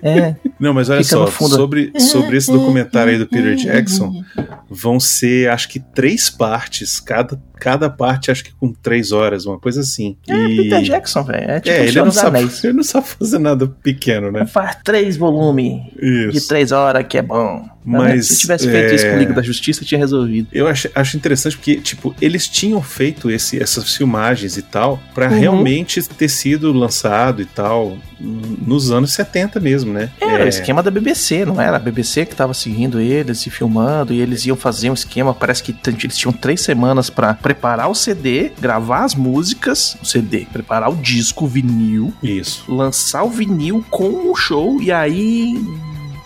É. 0.01 0.35
Não, 0.59 0.73
mas 0.73 0.89
olha 0.89 1.03
Fica 1.03 1.15
só, 1.15 1.27
sobre, 1.27 1.91
sobre 1.99 2.37
esse 2.37 2.51
documentário 2.51 3.13
aí 3.13 3.19
do 3.19 3.27
Peter 3.27 3.55
Jackson, 3.55 4.23
vão 4.69 4.99
ser 4.99 5.49
acho 5.49 5.69
que 5.69 5.79
três 5.79 6.29
partes, 6.29 6.99
cada, 6.99 7.41
cada 7.55 7.89
parte 7.89 8.31
acho 8.31 8.43
que 8.43 8.51
com 8.51 8.73
três 8.73 9.11
horas, 9.11 9.45
uma 9.45 9.59
coisa 9.59 9.81
assim. 9.81 10.17
É, 10.27 10.47
Peter 10.47 10.81
Jackson, 10.81 11.23
velho. 11.23 11.49
É 11.51 11.59
tipo 11.59 11.75
É, 11.75 11.87
ele 11.87 12.01
não, 12.01 12.11
sabe, 12.11 12.39
ele 12.63 12.73
não 12.73 12.83
sabe 12.83 13.07
fazer 13.07 13.39
nada 13.39 13.67
pequeno, 13.67 14.31
né? 14.31 14.45
Faz 14.45 14.77
três 14.83 15.17
volumes 15.17 15.81
de 15.95 16.47
três 16.47 16.71
horas 16.71 17.05
que 17.07 17.17
é 17.17 17.21
bom. 17.21 17.65
Mas, 17.97 18.27
Se 18.27 18.37
tivesse 18.39 18.69
feito 18.69 18.93
isso 18.95 19.05
é, 19.05 19.09
com 19.09 19.15
o 19.15 19.19
Liga 19.19 19.33
da 19.33 19.41
Justiça, 19.41 19.83
tinha 19.83 19.97
resolvido. 19.99 20.47
Eu 20.51 20.67
acho, 20.67 20.89
acho 20.93 21.17
interessante 21.17 21.57
porque, 21.57 21.77
tipo, 21.77 22.15
eles 22.21 22.47
tinham 22.47 22.81
feito 22.81 23.29
esse, 23.31 23.61
essas 23.61 23.95
filmagens 23.95 24.57
e 24.57 24.61
tal 24.61 25.01
pra 25.13 25.29
Uhum. 25.29 25.39
realmente 25.39 26.01
ter 26.03 26.29
sido 26.29 26.71
lançado 26.71 27.41
e 27.41 27.45
tal 27.45 27.97
nos 28.19 28.91
anos 28.91 29.13
70 29.13 29.59
mesmo, 29.59 29.93
né? 29.93 30.09
Era 30.19 30.43
o 30.45 30.47
esquema 30.47 30.83
da 30.83 30.91
BBC, 30.91 31.45
não 31.45 31.59
era? 31.59 31.77
A 31.77 31.79
BBC 31.79 32.25
que 32.25 32.35
tava 32.35 32.53
seguindo 32.53 32.99
eles 32.99 33.45
e 33.47 33.49
filmando, 33.49 34.13
e 34.13 34.19
eles 34.19 34.45
iam 34.45 34.57
fazer 34.57 34.89
um 34.89 34.93
esquema. 34.93 35.33
Parece 35.33 35.63
que 35.63 35.75
eles 35.87 36.17
tinham 36.17 36.33
três 36.33 36.61
semanas 36.61 37.09
pra 37.09 37.33
preparar 37.33 37.89
o 37.89 37.95
CD, 37.95 38.51
gravar 38.59 39.05
as 39.05 39.15
músicas, 39.15 39.97
o 40.01 40.05
CD, 40.05 40.45
preparar 40.51 40.89
o 40.91 40.95
disco, 40.97 41.45
o 41.45 41.47
vinil, 41.47 42.13
Isso. 42.21 42.63
lançar 42.67 43.23
o 43.23 43.29
vinil 43.29 43.85
com 43.89 44.29
o 44.31 44.35
show, 44.35 44.81
e 44.81 44.91
aí. 44.91 45.57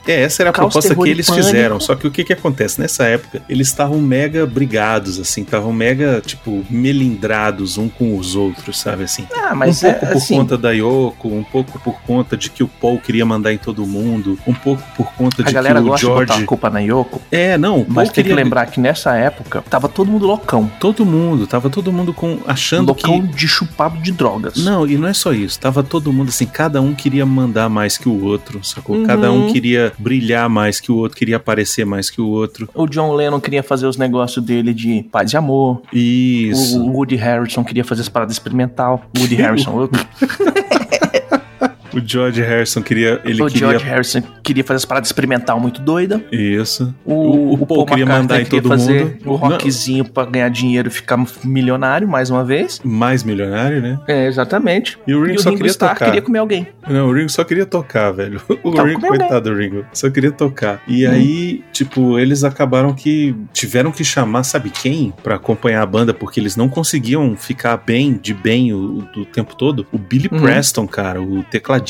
É, 0.05 0.21
essa 0.23 0.43
era 0.43 0.49
a 0.49 0.53
Caos, 0.53 0.73
proposta 0.73 0.95
que 0.95 1.09
eles 1.09 1.29
fizeram. 1.29 1.79
Só 1.79 1.95
que 1.95 2.07
o 2.07 2.11
que 2.11 2.23
que 2.23 2.33
acontece? 2.33 2.79
Nessa 2.79 3.05
época, 3.05 3.41
eles 3.49 3.67
estavam 3.67 3.99
mega 3.99 4.45
brigados, 4.45 5.19
assim, 5.19 5.41
estavam 5.41 5.71
mega, 5.71 6.21
tipo, 6.25 6.63
melindrados 6.69 7.77
um 7.77 7.87
com 7.89 8.17
os 8.17 8.35
outros, 8.35 8.79
sabe 8.79 9.03
assim? 9.03 9.25
Ah, 9.35 9.55
mas 9.55 9.83
um 9.83 9.91
pouco 9.91 10.05
é 10.05 10.09
por 10.09 10.17
assim. 10.17 10.35
conta 10.35 10.57
da 10.57 10.71
Yoko, 10.71 11.27
um 11.29 11.43
pouco 11.43 11.79
por 11.79 12.01
conta 12.01 12.35
de 12.35 12.49
que 12.49 12.63
o 12.63 12.67
Paul 12.67 12.99
queria 12.99 13.25
mandar 13.25 13.53
em 13.53 13.57
todo 13.57 13.85
mundo, 13.85 14.37
um 14.47 14.53
pouco 14.53 14.83
por 14.95 15.13
conta 15.13 15.41
A 15.41 15.45
de 15.45 15.53
galera 15.53 15.79
que 15.79 15.85
o 15.85 15.89
gosta 15.89 16.05
de 16.05 16.11
botar 16.11 16.25
George. 16.25 16.43
a 16.43 16.47
culpa 16.47 16.69
na 16.69 16.79
Yoko, 16.79 17.21
É, 17.31 17.57
não, 17.57 17.79
o 17.79 17.85
Paul 17.85 17.95
mas 17.95 18.09
tem 18.09 18.15
que 18.23 18.29
queria 18.29 18.35
lembrar 18.35 18.65
que 18.67 18.79
nessa 18.79 19.15
época 19.15 19.63
tava 19.69 19.87
todo 19.89 20.09
mundo 20.11 20.25
loucão. 20.25 20.69
todo 20.79 21.05
mundo, 21.05 21.47
tava 21.47 21.69
todo 21.69 21.91
mundo 21.91 22.13
com 22.13 22.39
achando 22.47 22.87
loucão 22.87 23.21
que 23.21 23.35
de 23.35 23.47
chupado 23.47 23.97
de 23.99 24.11
drogas. 24.11 24.57
não, 24.57 24.87
e 24.87 24.97
não 24.97 25.07
é 25.07 25.13
só 25.13 25.33
isso. 25.33 25.59
Tava 25.59 25.83
todo 25.83 26.11
mundo 26.11 26.29
assim, 26.29 26.45
cada 26.45 26.81
um 26.81 26.93
queria 26.93 27.25
mandar 27.25 27.69
mais 27.69 27.97
que 27.97 28.09
o 28.09 28.23
outro, 28.23 28.63
sacou? 28.63 28.97
Uhum. 28.97 29.05
Cada 29.05 29.31
um 29.31 29.51
queria 29.51 29.92
brilhar 29.97 30.49
mais 30.49 30.79
que 30.79 30.91
o 30.91 30.97
outro, 30.97 31.17
queria 31.17 31.37
aparecer 31.37 31.85
mais 31.85 32.09
que 32.09 32.21
o 32.21 32.27
outro. 32.27 32.69
O 32.73 32.87
John 32.87 33.13
Lennon 33.13 33.39
queria 33.39 33.63
fazer 33.63 33.85
os 33.87 33.97
negócios 33.97 34.43
dele 34.43 34.73
de 34.73 35.03
paz 35.11 35.31
e 35.33 35.37
amor. 35.37 35.81
Isso. 35.91 36.79
O 36.81 36.91
Woody 36.93 37.15
Harrison 37.15 37.63
queria 37.63 37.83
fazer 37.83 38.01
as 38.01 38.09
paradas 38.09 38.35
experimental. 38.35 39.03
Woody 39.17 39.35
Harrison. 39.41 39.89
o 41.93 41.97
O 41.97 42.01
George 42.05 42.41
Harrison 42.41 42.81
queria. 42.81 43.21
Ele 43.23 43.41
o 43.41 43.47
queria. 43.47 43.69
George 43.69 43.85
Harrison 43.85 44.21
queria 44.43 44.63
fazer 44.63 44.77
as 44.77 44.85
paradas 44.85 45.07
experimental 45.09 45.59
muito 45.59 45.81
doida. 45.81 46.23
Isso. 46.31 46.93
O, 47.05 47.53
o, 47.53 47.65
Paul, 47.65 47.85
queria 47.85 48.03
McCartney 48.03 48.21
mandar 48.21 48.41
em 48.41 48.43
queria 48.45 48.61
todo 48.61 48.69
fazer 48.71 49.03
mundo. 49.05 49.17
o 49.25 49.35
rockzinho 49.35 50.05
pra 50.05 50.25
ganhar 50.25 50.49
dinheiro 50.49 50.87
e 50.87 50.91
ficar 50.91 51.17
milionário 51.43 52.07
mais 52.07 52.29
uma 52.29 52.43
vez. 52.43 52.79
Mais 52.83 53.23
milionário, 53.23 53.81
né? 53.81 53.99
É, 54.07 54.27
exatamente. 54.27 54.97
E 55.07 55.13
o 55.13 55.23
Ringo 55.23 55.41
só 55.41 55.51
queria 55.51 55.67
Starr 55.71 55.93
tocar. 55.93 56.05
queria 56.05 56.21
comer 56.21 56.39
alguém. 56.39 56.67
Não, 56.89 57.07
o 57.07 57.13
Ringo 57.13 57.29
só 57.29 57.43
queria 57.43 57.65
tocar, 57.65 58.11
velho. 58.11 58.41
O 58.63 58.69
Então, 58.69 58.85
Ringo, 58.85 59.01
coitado 59.01 59.49
do 59.49 59.55
Ringo, 59.57 59.85
só 59.93 60.09
queria 60.09 60.31
tocar. 60.31 60.81
E 60.87 61.05
Hum. 61.07 61.11
aí, 61.11 61.63
tipo, 61.71 62.17
eles 62.19 62.43
acabaram 62.43 62.93
que 62.93 63.35
tiveram 63.51 63.91
que 63.91 64.03
chamar, 64.03 64.43
sabe 64.43 64.69
quem, 64.69 65.13
Pra 65.23 65.35
acompanhar 65.35 65.81
a 65.81 65.85
banda, 65.85 66.13
porque 66.13 66.39
eles 66.39 66.55
não 66.55 66.67
conseguiam 66.69 67.35
ficar 67.35 67.77
bem, 67.77 68.17
de 68.21 68.33
bem 68.33 68.73
o, 68.73 69.03
o- 69.15 69.21
o 69.21 69.25
tempo 69.25 69.55
todo. 69.55 69.85
O 69.91 69.97
Billy 69.97 70.29
Uhum. 70.31 70.39
Preston, 70.41 70.87
cara, 70.87 71.21
o 71.21 71.43
tecladista. 71.43 71.82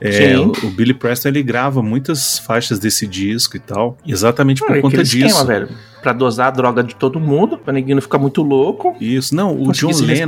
É, 0.00 0.38
o, 0.38 0.52
o 0.66 0.70
Billy 0.70 0.94
Preston, 0.94 1.28
ele 1.28 1.42
grava 1.42 1.82
muitas 1.82 2.38
faixas 2.38 2.78
desse 2.78 3.06
disco 3.06 3.56
e 3.56 3.60
tal. 3.60 3.96
Exatamente 4.06 4.60
por 4.60 4.80
conta 4.80 5.02
disso. 5.02 5.18
esquema, 5.18 5.44
velho. 5.44 5.68
Pra 6.02 6.12
dosar 6.12 6.48
a 6.48 6.50
droga 6.50 6.82
de 6.84 6.94
todo 6.94 7.18
mundo, 7.18 7.56
pra 7.56 7.72
ninguém 7.72 7.94
não 7.94 8.02
ficar 8.02 8.18
muito 8.18 8.42
louco. 8.42 8.94
Isso, 9.00 9.34
não, 9.34 9.58
o 9.58 9.72
John 9.72 9.90
se 9.90 10.04
Lennon. 10.04 10.26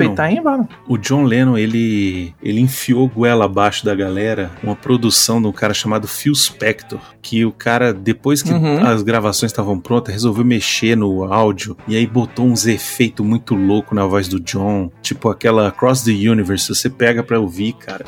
O 0.89 0.97
John 0.97 1.25
Lennon, 1.25 1.59
ele, 1.59 2.35
ele 2.43 2.61
enfiou 2.61 3.07
goela 3.07 3.45
abaixo 3.45 3.85
da 3.85 3.95
galera 3.95 4.51
uma 4.63 4.75
produção 4.75 5.39
de 5.39 5.49
um 5.49 5.53
cara 5.53 5.75
chamado 5.75 6.09
Phil 6.09 6.35
Spector, 6.35 6.99
que 7.21 7.45
o 7.45 7.53
cara, 7.53 7.93
depois 7.93 8.43
que 8.43 8.51
Uhum. 8.51 8.87
as 8.87 9.03
gravações 9.03 9.53
estavam 9.53 9.79
prontas, 9.79 10.15
resolveu 10.15 10.47
mexer 10.47 10.97
no 10.97 11.25
áudio 11.31 11.77
e 11.87 11.95
aí 11.95 12.07
botou 12.07 12.47
uns 12.47 12.67
efeitos 12.67 13.25
muito 13.27 13.55
loucos 13.55 13.95
na 13.95 14.07
voz 14.07 14.29
do 14.29 14.41
John, 14.41 14.91
tipo 15.03 15.29
aquela 15.29 15.71
Cross 15.71 16.05
the 16.05 16.11
Universe, 16.11 16.75
você 16.75 16.89
pega 16.89 17.23
pra 17.23 17.39
ouvir, 17.39 17.75
cara. 17.75 18.07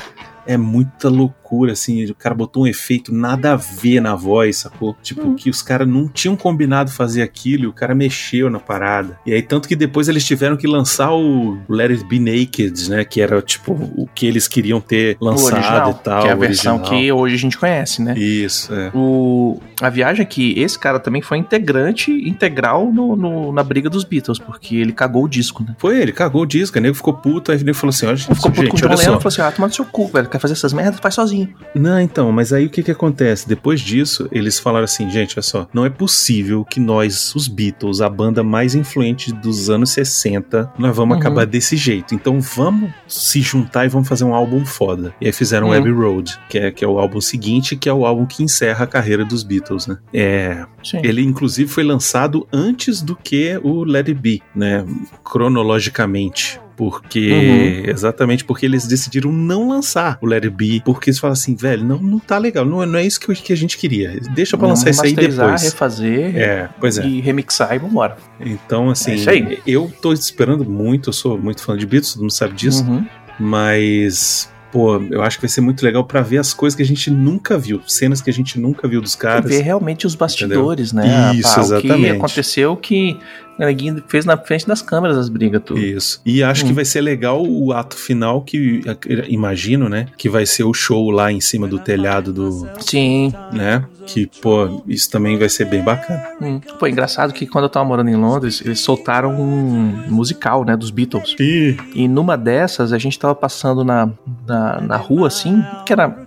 É 0.49 0.57
muita 0.57 1.09
loucura, 1.09 1.38
assim. 1.71 2.05
O 2.05 2.15
cara 2.15 2.33
botou 2.35 2.63
um 2.63 2.67
efeito 2.67 3.13
nada 3.13 3.53
a 3.53 3.55
ver 3.55 3.99
na 4.01 4.15
voz, 4.15 4.57
sacou? 4.57 4.95
Tipo, 5.01 5.27
Hum. 5.29 5.35
que 5.35 5.49
os 5.49 5.61
caras 5.61 5.87
não 5.87 6.07
tinham 6.07 6.35
combinado 6.35 6.91
fazer 6.91 7.21
aquilo 7.21 7.63
e 7.63 7.67
o 7.67 7.73
cara 7.73 7.93
mexeu 7.95 8.49
na 8.49 8.59
parada. 8.59 9.19
E 9.25 9.33
aí, 9.33 9.41
tanto 9.41 9.67
que 9.67 9.75
depois 9.75 10.07
eles 10.07 10.25
tiveram 10.25 10.55
que 10.57 10.67
lançar 10.67 11.11
o 11.13 11.57
Let 11.67 11.91
It 11.91 12.05
Be 12.05 12.19
Naked, 12.19 12.89
né? 12.89 13.03
Que 13.03 13.21
era, 13.21 13.41
tipo, 13.41 13.73
o 13.73 14.07
que 14.13 14.25
eles 14.25 14.47
queriam 14.47 14.79
ter 14.79 15.17
O 15.19 15.25
lançado 15.25 15.55
original, 15.55 15.91
e 15.91 16.03
tal. 16.03 16.21
que 16.23 16.27
é 16.27 16.31
a 16.31 16.35
o 16.35 16.39
versão 16.39 16.75
original. 16.77 16.99
que 17.01 17.11
hoje 17.11 17.35
a 17.35 17.37
gente 17.37 17.57
conhece, 17.57 18.01
né? 18.01 18.17
Isso, 18.17 18.73
é. 18.73 18.91
O, 18.93 19.59
a 19.81 19.89
viagem 19.89 20.21
é 20.23 20.25
que 20.25 20.59
esse 20.59 20.77
cara 20.77 20.99
também 20.99 21.21
foi 21.21 21.37
integrante 21.37 22.11
integral 22.11 22.91
no, 22.91 23.15
no- 23.15 23.51
na 23.51 23.63
briga 23.63 23.89
dos 23.89 24.03
Beatles, 24.03 24.39
porque 24.39 24.75
ele 24.75 24.91
cagou 24.91 25.23
o 25.25 25.27
disco, 25.27 25.63
né? 25.63 25.75
Foi 25.77 25.99
ele, 25.99 26.11
cagou 26.11 26.41
o 26.43 26.45
disco, 26.45 26.77
o 26.77 26.81
nego 26.81 26.95
ficou 26.95 27.13
puto, 27.13 27.51
aí 27.51 27.59
ele 27.59 27.73
falou 27.73 27.89
assim: 27.91 28.05
olha, 28.05 28.17
Ficou 28.17 28.35
puto 28.35 28.55
gente, 28.55 28.69
com 28.71 28.77
o 28.77 28.79
John 28.79 28.87
Lennon 28.89 29.03
falou 29.19 29.27
assim: 29.27 29.41
ah, 29.41 29.51
toma 29.51 29.67
no 29.67 29.73
seu 29.73 29.85
cu, 29.85 30.07
velho. 30.07 30.27
Quer 30.27 30.39
fazer 30.39 30.53
essas 30.53 30.73
merdas? 30.73 30.99
Faz 30.99 31.15
sozinho. 31.15 31.38
Sozinho. 31.45 31.55
Não, 31.75 31.99
então, 31.99 32.31
mas 32.31 32.51
aí 32.51 32.65
o 32.65 32.69
que 32.69 32.81
que 32.83 32.91
acontece? 32.91 33.47
Depois 33.47 33.79
disso, 33.81 34.27
eles 34.31 34.59
falaram 34.59 34.85
assim, 34.85 35.09
gente, 35.09 35.35
olha 35.37 35.43
só, 35.43 35.67
não 35.73 35.85
é 35.85 35.89
possível 35.89 36.65
que 36.65 36.79
nós, 36.79 37.33
os 37.35 37.47
Beatles, 37.47 38.01
a 38.01 38.09
banda 38.09 38.43
mais 38.43 38.75
influente 38.75 39.31
dos 39.33 39.69
anos 39.69 39.91
60, 39.91 40.71
nós 40.77 40.95
vamos 40.95 41.15
Uhum. 41.15 41.21
acabar 41.21 41.45
desse 41.45 41.75
jeito. 41.77 42.13
Então 42.15 42.39
vamos 42.39 42.91
se 43.07 43.41
juntar 43.41 43.85
e 43.85 43.89
vamos 43.89 44.07
fazer 44.07 44.23
um 44.23 44.33
álbum 44.33 44.65
foda. 44.65 45.13
E 45.21 45.25
aí 45.27 45.31
fizeram 45.31 45.67
Uhum. 45.67 45.73
Abbey 45.73 45.91
Road, 45.93 46.39
que 46.49 46.57
é, 46.57 46.71
que 46.71 46.83
é 46.83 46.87
o 46.87 46.97
álbum 46.99 47.21
seguinte, 47.21 47.75
que 47.75 47.87
é 47.89 47.93
o 47.93 48.05
álbum 48.05 48.25
que 48.25 48.43
encerra 48.43 48.83
a 48.83 48.87
carreira 48.87 49.23
dos 49.25 49.43
Beatles, 49.43 49.87
né? 49.87 49.97
É, 50.13 50.65
Sim. 50.83 51.01
ele, 51.03 51.21
inclusive, 51.23 51.69
foi 51.69 51.83
lançado 51.83 52.47
antes 52.51 53.01
do 53.01 53.15
que 53.15 53.59
o 53.63 53.83
Let 53.83 54.07
It 54.09 54.13
Be, 54.19 54.41
né? 54.55 54.85
Cronologicamente. 55.23 56.59
Porque. 56.79 57.83
Uhum. 57.85 57.91
Exatamente 57.91 58.45
porque 58.45 58.65
eles 58.65 58.87
decidiram 58.87 59.33
não 59.33 59.67
lançar 59.67 60.17
o 60.21 60.25
Let 60.25 60.45
It 60.45 60.55
Be. 60.55 60.81
Porque 60.85 61.09
eles 61.09 61.19
falam 61.19 61.33
assim, 61.33 61.53
velho, 61.53 61.83
não, 61.83 61.97
não 61.99 62.19
tá 62.19 62.37
legal. 62.37 62.63
Não, 62.63 62.81
é- 62.81 62.85
não 62.85 62.97
é 62.97 63.05
isso 63.05 63.19
que, 63.19 63.33
que 63.35 63.51
a 63.51 63.57
gente 63.57 63.77
queria. 63.77 64.17
Deixa 64.33 64.57
pra 64.57 64.65
lançar 64.65 64.89
isso 64.89 65.03
aí 65.03 65.13
depois. 65.13 65.61
refazer 65.61 66.37
É, 66.37 66.69
pois 66.79 66.97
é. 66.97 67.05
e 67.05 67.19
remixar 67.19 67.75
e 67.75 67.79
vambora. 67.79 68.15
Então, 68.39 68.89
assim, 68.89 69.11
É 69.11 69.15
isso 69.15 69.29
aí. 69.29 69.59
eu 69.67 69.91
tô 70.01 70.13
esperando 70.13 70.63
muito, 70.63 71.09
eu 71.09 71.13
sou 71.13 71.37
muito 71.37 71.61
fã 71.61 71.75
de 71.77 71.85
Beatles, 71.85 72.13
todo 72.13 72.21
mundo 72.21 72.31
sabe 72.31 72.53
disso, 72.55 72.81
Uhum. 72.85 73.05
mas. 73.39 74.49
Pô, 74.71 75.01
eu 75.09 75.23
acho 75.23 75.37
que 75.37 75.41
vai 75.41 75.49
ser 75.49 75.61
muito 75.61 75.83
legal 75.83 76.03
pra 76.05 76.21
ver 76.21 76.37
as 76.37 76.53
coisas 76.53 76.75
que 76.77 76.83
a 76.83 76.85
gente 76.85 77.09
nunca 77.09 77.57
viu, 77.57 77.81
cenas 77.87 78.21
que 78.21 78.29
a 78.29 78.33
gente 78.33 78.59
nunca 78.59 78.87
viu 78.87 79.01
dos 79.01 79.15
caras. 79.15 79.49
ver 79.49 79.61
realmente 79.63 80.05
os 80.05 80.13
bastidores, 80.13 80.93
né? 80.93 81.33
Isso, 81.33 81.47
Ah, 81.47 81.51
O 81.51 81.55
que 81.55 81.59
exatamente. 81.87 82.15
aconteceu 82.17 82.77
que 82.77 83.17
Neguinho 83.65 84.03
fez 84.07 84.25
na 84.25 84.37
frente 84.37 84.65
das 84.67 84.81
câmeras 84.81 85.17
as 85.17 85.29
brigas, 85.29 85.61
tudo. 85.65 85.79
Isso. 85.79 86.21
E 86.25 86.41
acho 86.43 86.65
que 86.65 86.71
Hum. 86.71 86.75
vai 86.75 86.85
ser 86.85 87.01
legal 87.01 87.45
o 87.45 87.71
ato 87.73 87.95
final, 87.95 88.41
que 88.41 88.81
imagino, 89.27 89.89
né? 89.89 90.07
Que 90.17 90.29
vai 90.29 90.45
ser 90.45 90.63
o 90.63 90.73
show 90.73 91.09
lá 91.11 91.31
em 91.31 91.41
cima 91.41 91.67
do 91.67 91.79
telhado 91.79 92.31
do. 92.33 92.67
Sim. 92.79 93.33
né? 93.51 93.83
Que, 94.07 94.25
pô, 94.41 94.81
isso 94.87 95.11
também 95.11 95.37
vai 95.37 95.47
ser 95.49 95.65
bem 95.65 95.83
bacana. 95.83 96.23
Hum. 96.41 96.59
Pô, 96.79 96.87
engraçado 96.87 97.31
que 97.31 97.45
quando 97.45 97.65
eu 97.65 97.69
tava 97.69 97.85
morando 97.85 98.09
em 98.09 98.15
Londres, 98.15 98.59
eles 98.65 98.79
soltaram 98.79 99.39
um 99.39 100.05
musical, 100.09 100.65
né, 100.65 100.75
dos 100.75 100.89
Beatles. 100.89 101.35
E 101.39 101.77
E 101.93 102.07
numa 102.07 102.35
dessas, 102.35 102.91
a 102.91 102.97
gente 102.97 103.19
tava 103.19 103.35
passando 103.35 103.83
na, 103.83 104.09
na, 104.47 104.81
na 104.81 104.97
rua, 104.97 105.27
assim, 105.27 105.63
que 105.85 105.93
era... 105.93 106.17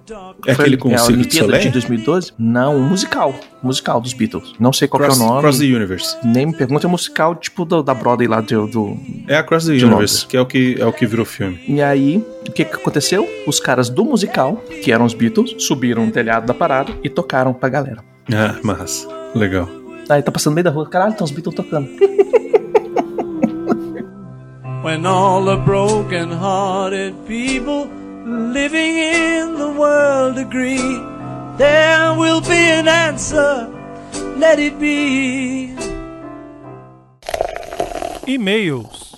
é 0.47 0.53
aquele 0.53 0.77
com 0.77 0.89
a 0.91 0.95
o 0.95 0.99
Cirque 0.99 1.13
du 1.13 1.19
Olimpíada 1.21 1.47
de 1.53 1.55
Soleil? 1.59 1.73
2012? 1.73 2.33
Não, 2.39 2.77
um 2.77 2.83
musical. 2.89 3.35
Musical 3.63 4.01
dos 4.01 4.13
Beatles. 4.13 4.55
Não 4.59 4.73
sei 4.73 4.89
qual 4.89 5.03
Cross, 5.03 5.17
que 5.19 5.23
é 5.23 5.27
o 5.27 5.29
nome. 5.29 5.41
Cross 5.43 5.59
the 5.59 5.65
Universe. 5.67 6.17
Nem 6.25 6.47
me 6.47 6.53
pergunta, 6.55 6.87
é 6.87 6.89
um 6.89 6.91
musical 6.91 7.35
tipo 7.35 7.65
do- 7.65 7.83
da 7.83 7.95
Broadway 7.95 8.27
lá 8.29 8.41
do, 8.41 8.67
do... 8.67 8.97
É 9.29 9.37
a 9.37 9.43
Cross 9.43 9.67
the 9.67 9.73
Universe, 9.73 9.93
Londres. 9.95 10.25
que 10.25 10.37
é 10.37 10.41
o 10.41 10.47
que, 10.47 10.77
é 10.81 10.87
o 10.87 10.93
que 10.93 11.07
virou 11.07 11.25
filme. 11.25 11.61
E 11.69 11.81
aí, 11.81 12.17
o 12.49 12.53
que 12.53 12.65
que 12.65 12.75
aconteceu? 12.75 13.29
Os 13.47 13.61
caras 13.61 13.89
do 13.89 14.05
musical, 14.05 14.57
que 14.83 14.91
eram 14.93 15.05
os 15.05 15.15
Beatles, 15.15 15.55
subiram 15.65 16.05
no 16.07 16.13
telhado 16.13 16.47
da 16.47 16.55
parada 16.55 16.93
e 17.05 17.09
tocaram 17.09 17.53
pra 17.55 17.69
galera. 17.69 18.03
Ah, 18.33 18.57
mas 18.63 19.07
legal. 19.35 19.69
Aí 20.09 20.21
tá 20.23 20.33
passando 20.33 20.53
no 20.53 20.55
meio 20.57 20.65
da 20.65 20.71
rua, 20.71 20.89
caralho, 20.89 21.13
então 21.13 21.25
os 21.25 21.31
Beatles 21.31 21.55
tocando. 21.55 21.89
When 24.83 25.07
all 25.07 25.45
the 25.45 25.57
broken 25.65 26.31
hearted 26.33 27.15
people 27.29 27.89
living 28.25 28.97
in 28.97 29.55
the 29.59 29.71
world 29.73 30.39
agree, 30.39 30.97
there 31.59 32.15
will 32.17 32.41
be 32.41 32.63
an 32.79 32.89
answer. 32.89 33.69
Let 34.37 34.59
it 34.59 34.79
be. 34.79 35.77
E-mails. 38.27 39.12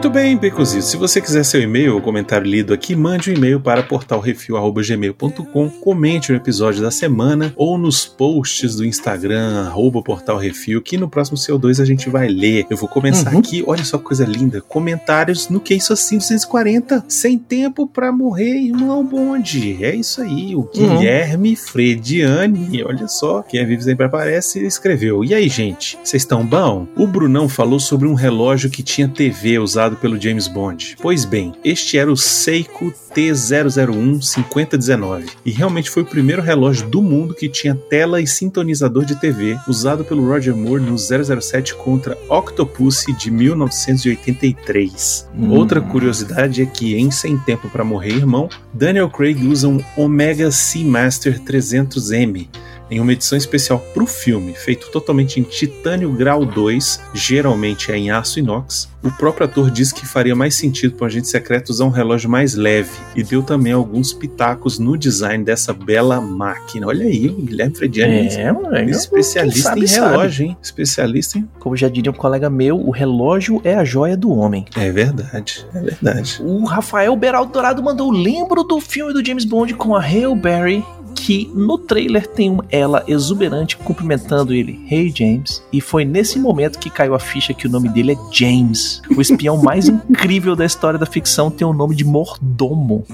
Muito 0.00 0.14
bem, 0.14 0.34
Becositos. 0.34 0.88
Se 0.88 0.96
você 0.96 1.20
quiser 1.20 1.44
seu 1.44 1.60
e-mail 1.60 1.94
ou 1.94 2.00
comentário 2.00 2.46
lido 2.46 2.72
aqui, 2.72 2.96
mande 2.96 3.30
um 3.30 3.34
e-mail 3.34 3.60
para 3.60 3.82
portalrefil.gmail.com, 3.82 5.68
comente 5.68 6.32
no 6.32 6.38
episódio 6.38 6.80
da 6.80 6.90
semana 6.90 7.52
ou 7.54 7.76
nos 7.76 8.06
posts 8.06 8.76
do 8.76 8.86
Instagram, 8.86 9.66
arroba 9.66 10.00
portalrefil, 10.00 10.80
que 10.80 10.96
no 10.96 11.06
próximo 11.06 11.36
CO2 11.36 11.82
a 11.82 11.84
gente 11.84 12.08
vai 12.08 12.28
ler. 12.28 12.64
Eu 12.70 12.78
vou 12.78 12.88
começar 12.88 13.34
Uhum. 13.34 13.40
aqui, 13.40 13.62
olha 13.66 13.84
só 13.84 13.98
que 13.98 14.04
coisa 14.04 14.24
linda, 14.24 14.62
comentários 14.62 15.50
no 15.50 15.60
Que 15.60 15.74
Isso 15.74 15.92
Assim 15.92 16.16
240, 16.16 17.04
sem 17.06 17.36
tempo 17.36 17.86
pra 17.86 18.10
morrer, 18.10 18.56
irmão 18.56 19.04
bonde. 19.04 19.84
É 19.84 19.94
isso 19.94 20.22
aí, 20.22 20.56
o 20.56 20.62
Guilherme 20.62 21.54
Frediani, 21.54 22.82
olha 22.84 23.06
só, 23.06 23.42
quem 23.42 23.60
é 23.60 23.66
vivo 23.66 23.82
sempre 23.82 24.06
aparece, 24.06 24.64
escreveu. 24.64 25.22
E 25.22 25.34
aí, 25.34 25.46
gente, 25.50 25.98
vocês 26.02 26.22
estão 26.22 26.42
bom? 26.42 26.86
O 26.96 27.06
Brunão 27.06 27.50
falou 27.50 27.78
sobre 27.78 28.08
um 28.08 28.14
relógio 28.14 28.70
que 28.70 28.82
tinha 28.82 29.06
TV 29.06 29.58
usado 29.58 29.89
pelo 29.96 30.20
James 30.20 30.48
Bond. 30.48 30.96
Pois 31.00 31.24
bem, 31.24 31.52
este 31.64 31.98
era 31.98 32.10
o 32.10 32.16
Seiko 32.16 32.92
T001 33.14 34.22
5019 34.22 35.26
e 35.44 35.50
realmente 35.50 35.90
foi 35.90 36.02
o 36.02 36.06
primeiro 36.06 36.42
relógio 36.42 36.88
do 36.88 37.02
mundo 37.02 37.34
que 37.34 37.48
tinha 37.48 37.74
tela 37.74 38.20
e 38.20 38.26
sintonizador 38.26 39.04
de 39.04 39.16
TV 39.16 39.58
usado 39.66 40.04
pelo 40.04 40.26
Roger 40.26 40.54
Moore 40.54 40.82
no 40.82 40.96
007 40.96 41.74
contra 41.74 42.16
Octopussy 42.28 43.12
de 43.12 43.30
1983. 43.30 45.28
Hum. 45.36 45.50
Outra 45.50 45.80
curiosidade 45.80 46.62
é 46.62 46.66
que 46.66 46.94
em 46.94 47.10
Sem 47.10 47.36
Tempo 47.38 47.68
para 47.68 47.84
Morrer 47.84 48.14
Irmão, 48.14 48.48
Daniel 48.72 49.10
Craig 49.10 49.46
usa 49.46 49.68
um 49.68 49.80
Omega 49.96 50.50
Seamaster 50.50 51.40
300M 51.40 52.48
em 52.90 53.00
uma 53.00 53.12
edição 53.12 53.38
especial 53.38 53.78
para 53.94 54.02
o 54.02 54.06
filme, 54.06 54.52
feito 54.54 54.90
totalmente 54.90 55.38
em 55.38 55.42
titânio 55.42 56.10
grau 56.12 56.44
2, 56.44 57.00
geralmente 57.14 57.92
é 57.92 57.96
em 57.96 58.10
aço 58.10 58.38
inox. 58.38 58.88
O 59.02 59.10
próprio 59.10 59.46
ator 59.46 59.70
disse 59.70 59.94
que 59.94 60.06
faria 60.06 60.34
mais 60.36 60.54
sentido 60.56 60.94
para 60.94 61.04
um 61.04 61.06
agente 61.06 61.28
secreto 61.28 61.70
usar 61.70 61.84
um 61.84 61.90
relógio 61.90 62.28
mais 62.28 62.54
leve 62.54 62.90
e 63.16 63.22
deu 63.22 63.42
também 63.42 63.72
alguns 63.72 64.12
pitacos 64.12 64.78
no 64.78 64.96
design 64.98 65.42
dessa 65.42 65.72
bela 65.72 66.20
máquina. 66.20 66.86
Olha 66.86 67.06
aí, 67.06 67.28
o 67.28 67.34
Guilherme 67.40 67.74
Frediani, 67.74 68.28
É, 68.28 68.52
moleque. 68.52 68.90
especialista 68.90 69.72
Quem 69.72 69.84
em 69.84 69.86
sabe, 69.86 70.10
relógio, 70.10 70.46
hein? 70.46 70.56
Especialista 70.62 71.38
em. 71.38 71.48
Como 71.58 71.74
já 71.76 71.88
diria 71.88 72.10
um 72.12 72.14
colega 72.14 72.50
meu, 72.50 72.76
o 72.78 72.90
relógio 72.90 73.60
é 73.64 73.74
a 73.74 73.84
joia 73.84 74.16
do 74.16 74.30
homem. 74.30 74.66
É 74.76 74.90
verdade, 74.90 75.66
é 75.74 75.80
verdade. 75.80 76.38
O 76.42 76.64
Rafael 76.64 77.16
Beraldo 77.16 77.52
Dourado 77.52 77.82
mandou: 77.82 78.10
lembro 78.10 78.62
do 78.64 78.80
filme 78.80 79.14
do 79.14 79.24
James 79.24 79.46
Bond 79.46 79.72
com 79.74 79.94
a 79.96 80.00
Hale 80.00 80.34
Berry. 80.34 80.84
Que 81.30 81.48
no 81.54 81.78
trailer 81.78 82.26
tem 82.26 82.58
ela 82.72 83.04
exuberante 83.06 83.76
cumprimentando 83.76 84.52
ele, 84.52 84.84
Hey 84.90 85.12
James, 85.14 85.62
e 85.72 85.80
foi 85.80 86.04
nesse 86.04 86.40
momento 86.40 86.76
que 86.76 86.90
caiu 86.90 87.14
a 87.14 87.20
ficha 87.20 87.54
que 87.54 87.68
o 87.68 87.70
nome 87.70 87.88
dele 87.88 88.14
é 88.14 88.16
James. 88.32 89.00
O 89.16 89.20
espião 89.20 89.56
mais 89.56 89.86
incrível 90.10 90.56
da 90.56 90.64
história 90.64 90.98
da 90.98 91.06
ficção 91.06 91.48
tem 91.48 91.64
o 91.64 91.72
nome 91.72 91.94
de 91.94 92.04
Mordomo. 92.04 93.06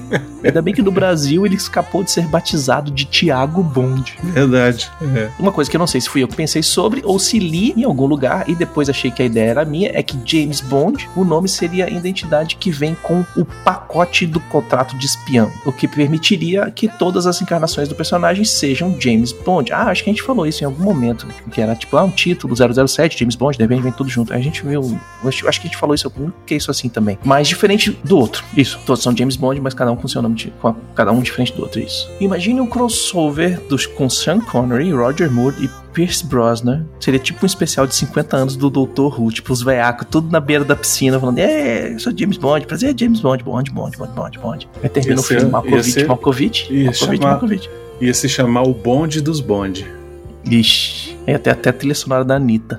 Ainda 0.42 0.62
bem 0.62 0.72
que 0.72 0.80
no 0.80 0.90
Brasil 0.90 1.44
ele 1.44 1.56
escapou 1.56 2.02
de 2.02 2.10
ser 2.10 2.26
batizado 2.26 2.90
de 2.90 3.04
Tiago 3.04 3.62
Bond. 3.62 4.16
Verdade. 4.22 4.90
É. 5.14 5.28
Uma 5.38 5.52
coisa 5.52 5.70
que 5.70 5.76
eu 5.76 5.78
não 5.78 5.86
sei 5.86 6.00
se 6.00 6.08
fui 6.08 6.22
eu 6.22 6.28
que 6.28 6.36
pensei 6.36 6.62
sobre 6.62 7.02
ou 7.04 7.18
se 7.18 7.38
li 7.38 7.74
em 7.76 7.84
algum 7.84 8.06
lugar 8.06 8.48
e 8.48 8.54
depois 8.54 8.88
achei 8.88 9.10
que 9.10 9.20
a 9.20 9.26
ideia 9.26 9.50
era 9.50 9.64
minha 9.66 9.90
é 9.92 10.02
que 10.02 10.18
James 10.24 10.62
Bond, 10.62 11.06
o 11.14 11.22
nome 11.22 11.50
seria 11.50 11.84
a 11.84 11.90
identidade 11.90 12.56
que 12.56 12.70
vem 12.70 12.94
com 13.02 13.22
o 13.36 13.44
pacote 13.44 14.26
do 14.26 14.40
contrato 14.40 14.96
de 14.96 15.04
espião, 15.04 15.52
o 15.66 15.72
que 15.72 15.86
permitiria 15.86 16.70
que 16.70 16.88
todas 16.88 17.26
as 17.26 17.42
encarnações 17.42 17.90
do 17.90 17.94
personagem 17.94 18.05
sejam 18.44 18.94
James 19.00 19.32
Bond. 19.32 19.72
Ah, 19.72 19.84
acho 19.84 20.04
que 20.04 20.10
a 20.10 20.12
gente 20.12 20.22
falou 20.22 20.46
isso 20.46 20.62
em 20.62 20.66
algum 20.66 20.82
momento, 20.82 21.26
que 21.50 21.60
era 21.60 21.74
tipo, 21.74 21.96
ah, 21.96 22.04
um 22.04 22.10
título 22.10 22.54
007, 22.54 23.18
James 23.18 23.34
Bond, 23.34 23.56
de 23.56 23.64
repente 23.64 23.82
vem 23.82 23.92
tudo 23.92 24.08
junto. 24.10 24.32
A 24.32 24.38
gente 24.38 24.64
viu, 24.64 24.98
acho, 25.24 25.42
que 25.42 25.48
a 25.48 25.52
gente 25.52 25.76
falou 25.76 25.94
isso 25.94 26.06
algum 26.06 26.30
que 26.44 26.54
é 26.54 26.56
isso 26.56 26.70
assim 26.70 26.88
também. 26.88 27.18
Mas 27.24 27.48
diferente 27.48 27.90
do 28.04 28.18
outro. 28.18 28.44
Isso, 28.56 28.78
todos 28.86 29.02
são 29.02 29.16
James 29.16 29.36
Bond, 29.36 29.60
mas 29.60 29.74
cada 29.74 29.90
um 29.90 29.96
com 29.96 30.08
seu 30.08 30.22
nome, 30.22 30.34
de, 30.34 30.52
cada 30.94 31.12
um 31.12 31.20
diferente 31.20 31.52
do 31.52 31.62
outro, 31.62 31.80
isso. 31.80 32.10
Imagine 32.20 32.60
um 32.60 32.66
crossover 32.66 33.60
dos, 33.68 33.86
com 33.86 34.08
Sean 34.08 34.40
Connery, 34.40 34.92
Roger 34.92 35.30
Moore 35.30 35.56
e 35.64 35.85
Pierce 35.96 36.22
Brosnan. 36.26 36.84
Seria 37.00 37.18
tipo 37.18 37.38
um 37.42 37.46
especial 37.46 37.86
de 37.86 37.94
50 37.94 38.36
anos 38.36 38.54
do 38.54 38.68
Dr. 38.68 39.18
Who, 39.18 39.32
tipo 39.32 39.50
os 39.50 39.62
veiacos, 39.62 40.06
tudo 40.10 40.30
na 40.30 40.38
beira 40.40 40.62
da 40.62 40.76
piscina, 40.76 41.18
falando, 41.18 41.38
é, 41.38 41.94
eu 41.94 41.98
sou 41.98 42.12
James 42.14 42.36
Bond, 42.36 42.66
prazer, 42.66 42.94
James 42.98 43.18
Bond, 43.20 43.42
Bond, 43.42 43.70
Bond, 43.70 43.96
Bond, 43.96 44.12
Bond, 44.14 44.38
Bond. 44.38 44.68
Aí 44.82 44.88
termina 44.90 45.18
o 45.18 45.22
filme 45.24 45.50
Malkovich, 45.50 45.90
ser- 45.92 46.06
Malkovich, 46.06 46.66
ia 46.70 46.84
Malkovich, 46.84 46.98
chamar- 47.18 47.30
Malkovich. 47.30 47.70
Ia 47.98 48.12
se 48.12 48.28
chamar 48.28 48.62
o 48.64 48.74
bonde 48.74 49.22
dos 49.22 49.40
bonde. 49.40 49.86
Ixi, 50.44 51.16
aí 51.26 51.34
até, 51.34 51.50
até 51.50 51.70
a 51.70 51.72
trilha 51.72 51.94
sonora 51.94 52.24
da 52.26 52.36
Anitta. 52.36 52.78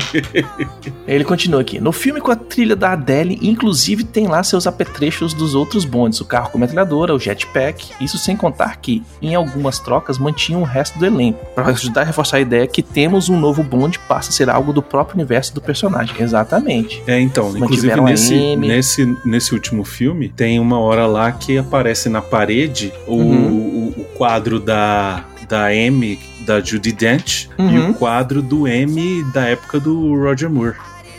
Ele 1.06 1.24
continua 1.24 1.60
aqui. 1.60 1.80
No 1.80 1.92
filme 1.92 2.20
com 2.20 2.30
a 2.30 2.36
trilha 2.36 2.76
da 2.76 2.92
Adele, 2.92 3.38
inclusive 3.42 4.04
tem 4.04 4.26
lá 4.26 4.42
seus 4.42 4.66
apetrechos 4.66 5.32
dos 5.34 5.54
outros 5.54 5.84
bondes, 5.84 6.20
o 6.20 6.24
carro 6.24 6.50
com 6.50 6.58
metralhadora, 6.58 7.14
o 7.14 7.18
jetpack. 7.18 7.92
Isso 8.00 8.18
sem 8.18 8.36
contar 8.36 8.76
que, 8.76 9.02
em 9.20 9.34
algumas 9.34 9.78
trocas, 9.78 10.18
mantinham 10.18 10.62
o 10.62 10.64
resto 10.64 10.98
do 10.98 11.06
elenco. 11.06 11.44
Para 11.54 11.68
ajudar 11.68 12.02
a 12.02 12.04
reforçar 12.04 12.38
a 12.38 12.40
ideia 12.40 12.66
que 12.66 12.82
temos 12.82 13.28
um 13.28 13.38
novo 13.38 13.62
bonde 13.62 13.98
passa 13.98 14.30
a 14.30 14.32
ser 14.32 14.50
algo 14.50 14.72
do 14.72 14.82
próprio 14.82 15.16
universo 15.16 15.54
do 15.54 15.60
personagem. 15.60 16.14
Exatamente. 16.20 17.02
É, 17.06 17.20
então, 17.20 17.48
inclusive 17.56 17.96
Mantiveram 17.96 18.04
nesse, 18.04 18.56
nesse, 18.56 19.16
nesse 19.24 19.54
último 19.54 19.84
filme, 19.84 20.28
tem 20.28 20.58
uma 20.58 20.78
hora 20.78 21.06
lá 21.06 21.32
que 21.32 21.58
aparece 21.58 22.08
na 22.08 22.20
parede 22.22 22.92
o, 23.06 23.16
Uhum. 23.16 23.52
o, 23.96 24.00
o 24.00 24.04
quadro 24.16 24.60
da, 24.60 25.24
da 25.48 25.74
M, 25.74 26.18
da 26.46 26.60
Judy 26.60 26.92
Dent, 26.92 27.46
e 27.58 27.62
Uhum. 27.62 27.90
o 27.90 27.94
quadro 27.94 28.40
do 28.42 28.66
M 28.66 29.22
da 29.32 29.44
época 29.46 29.78
do 29.80 30.14
Roger 30.14 30.50
Moore. 30.50 30.74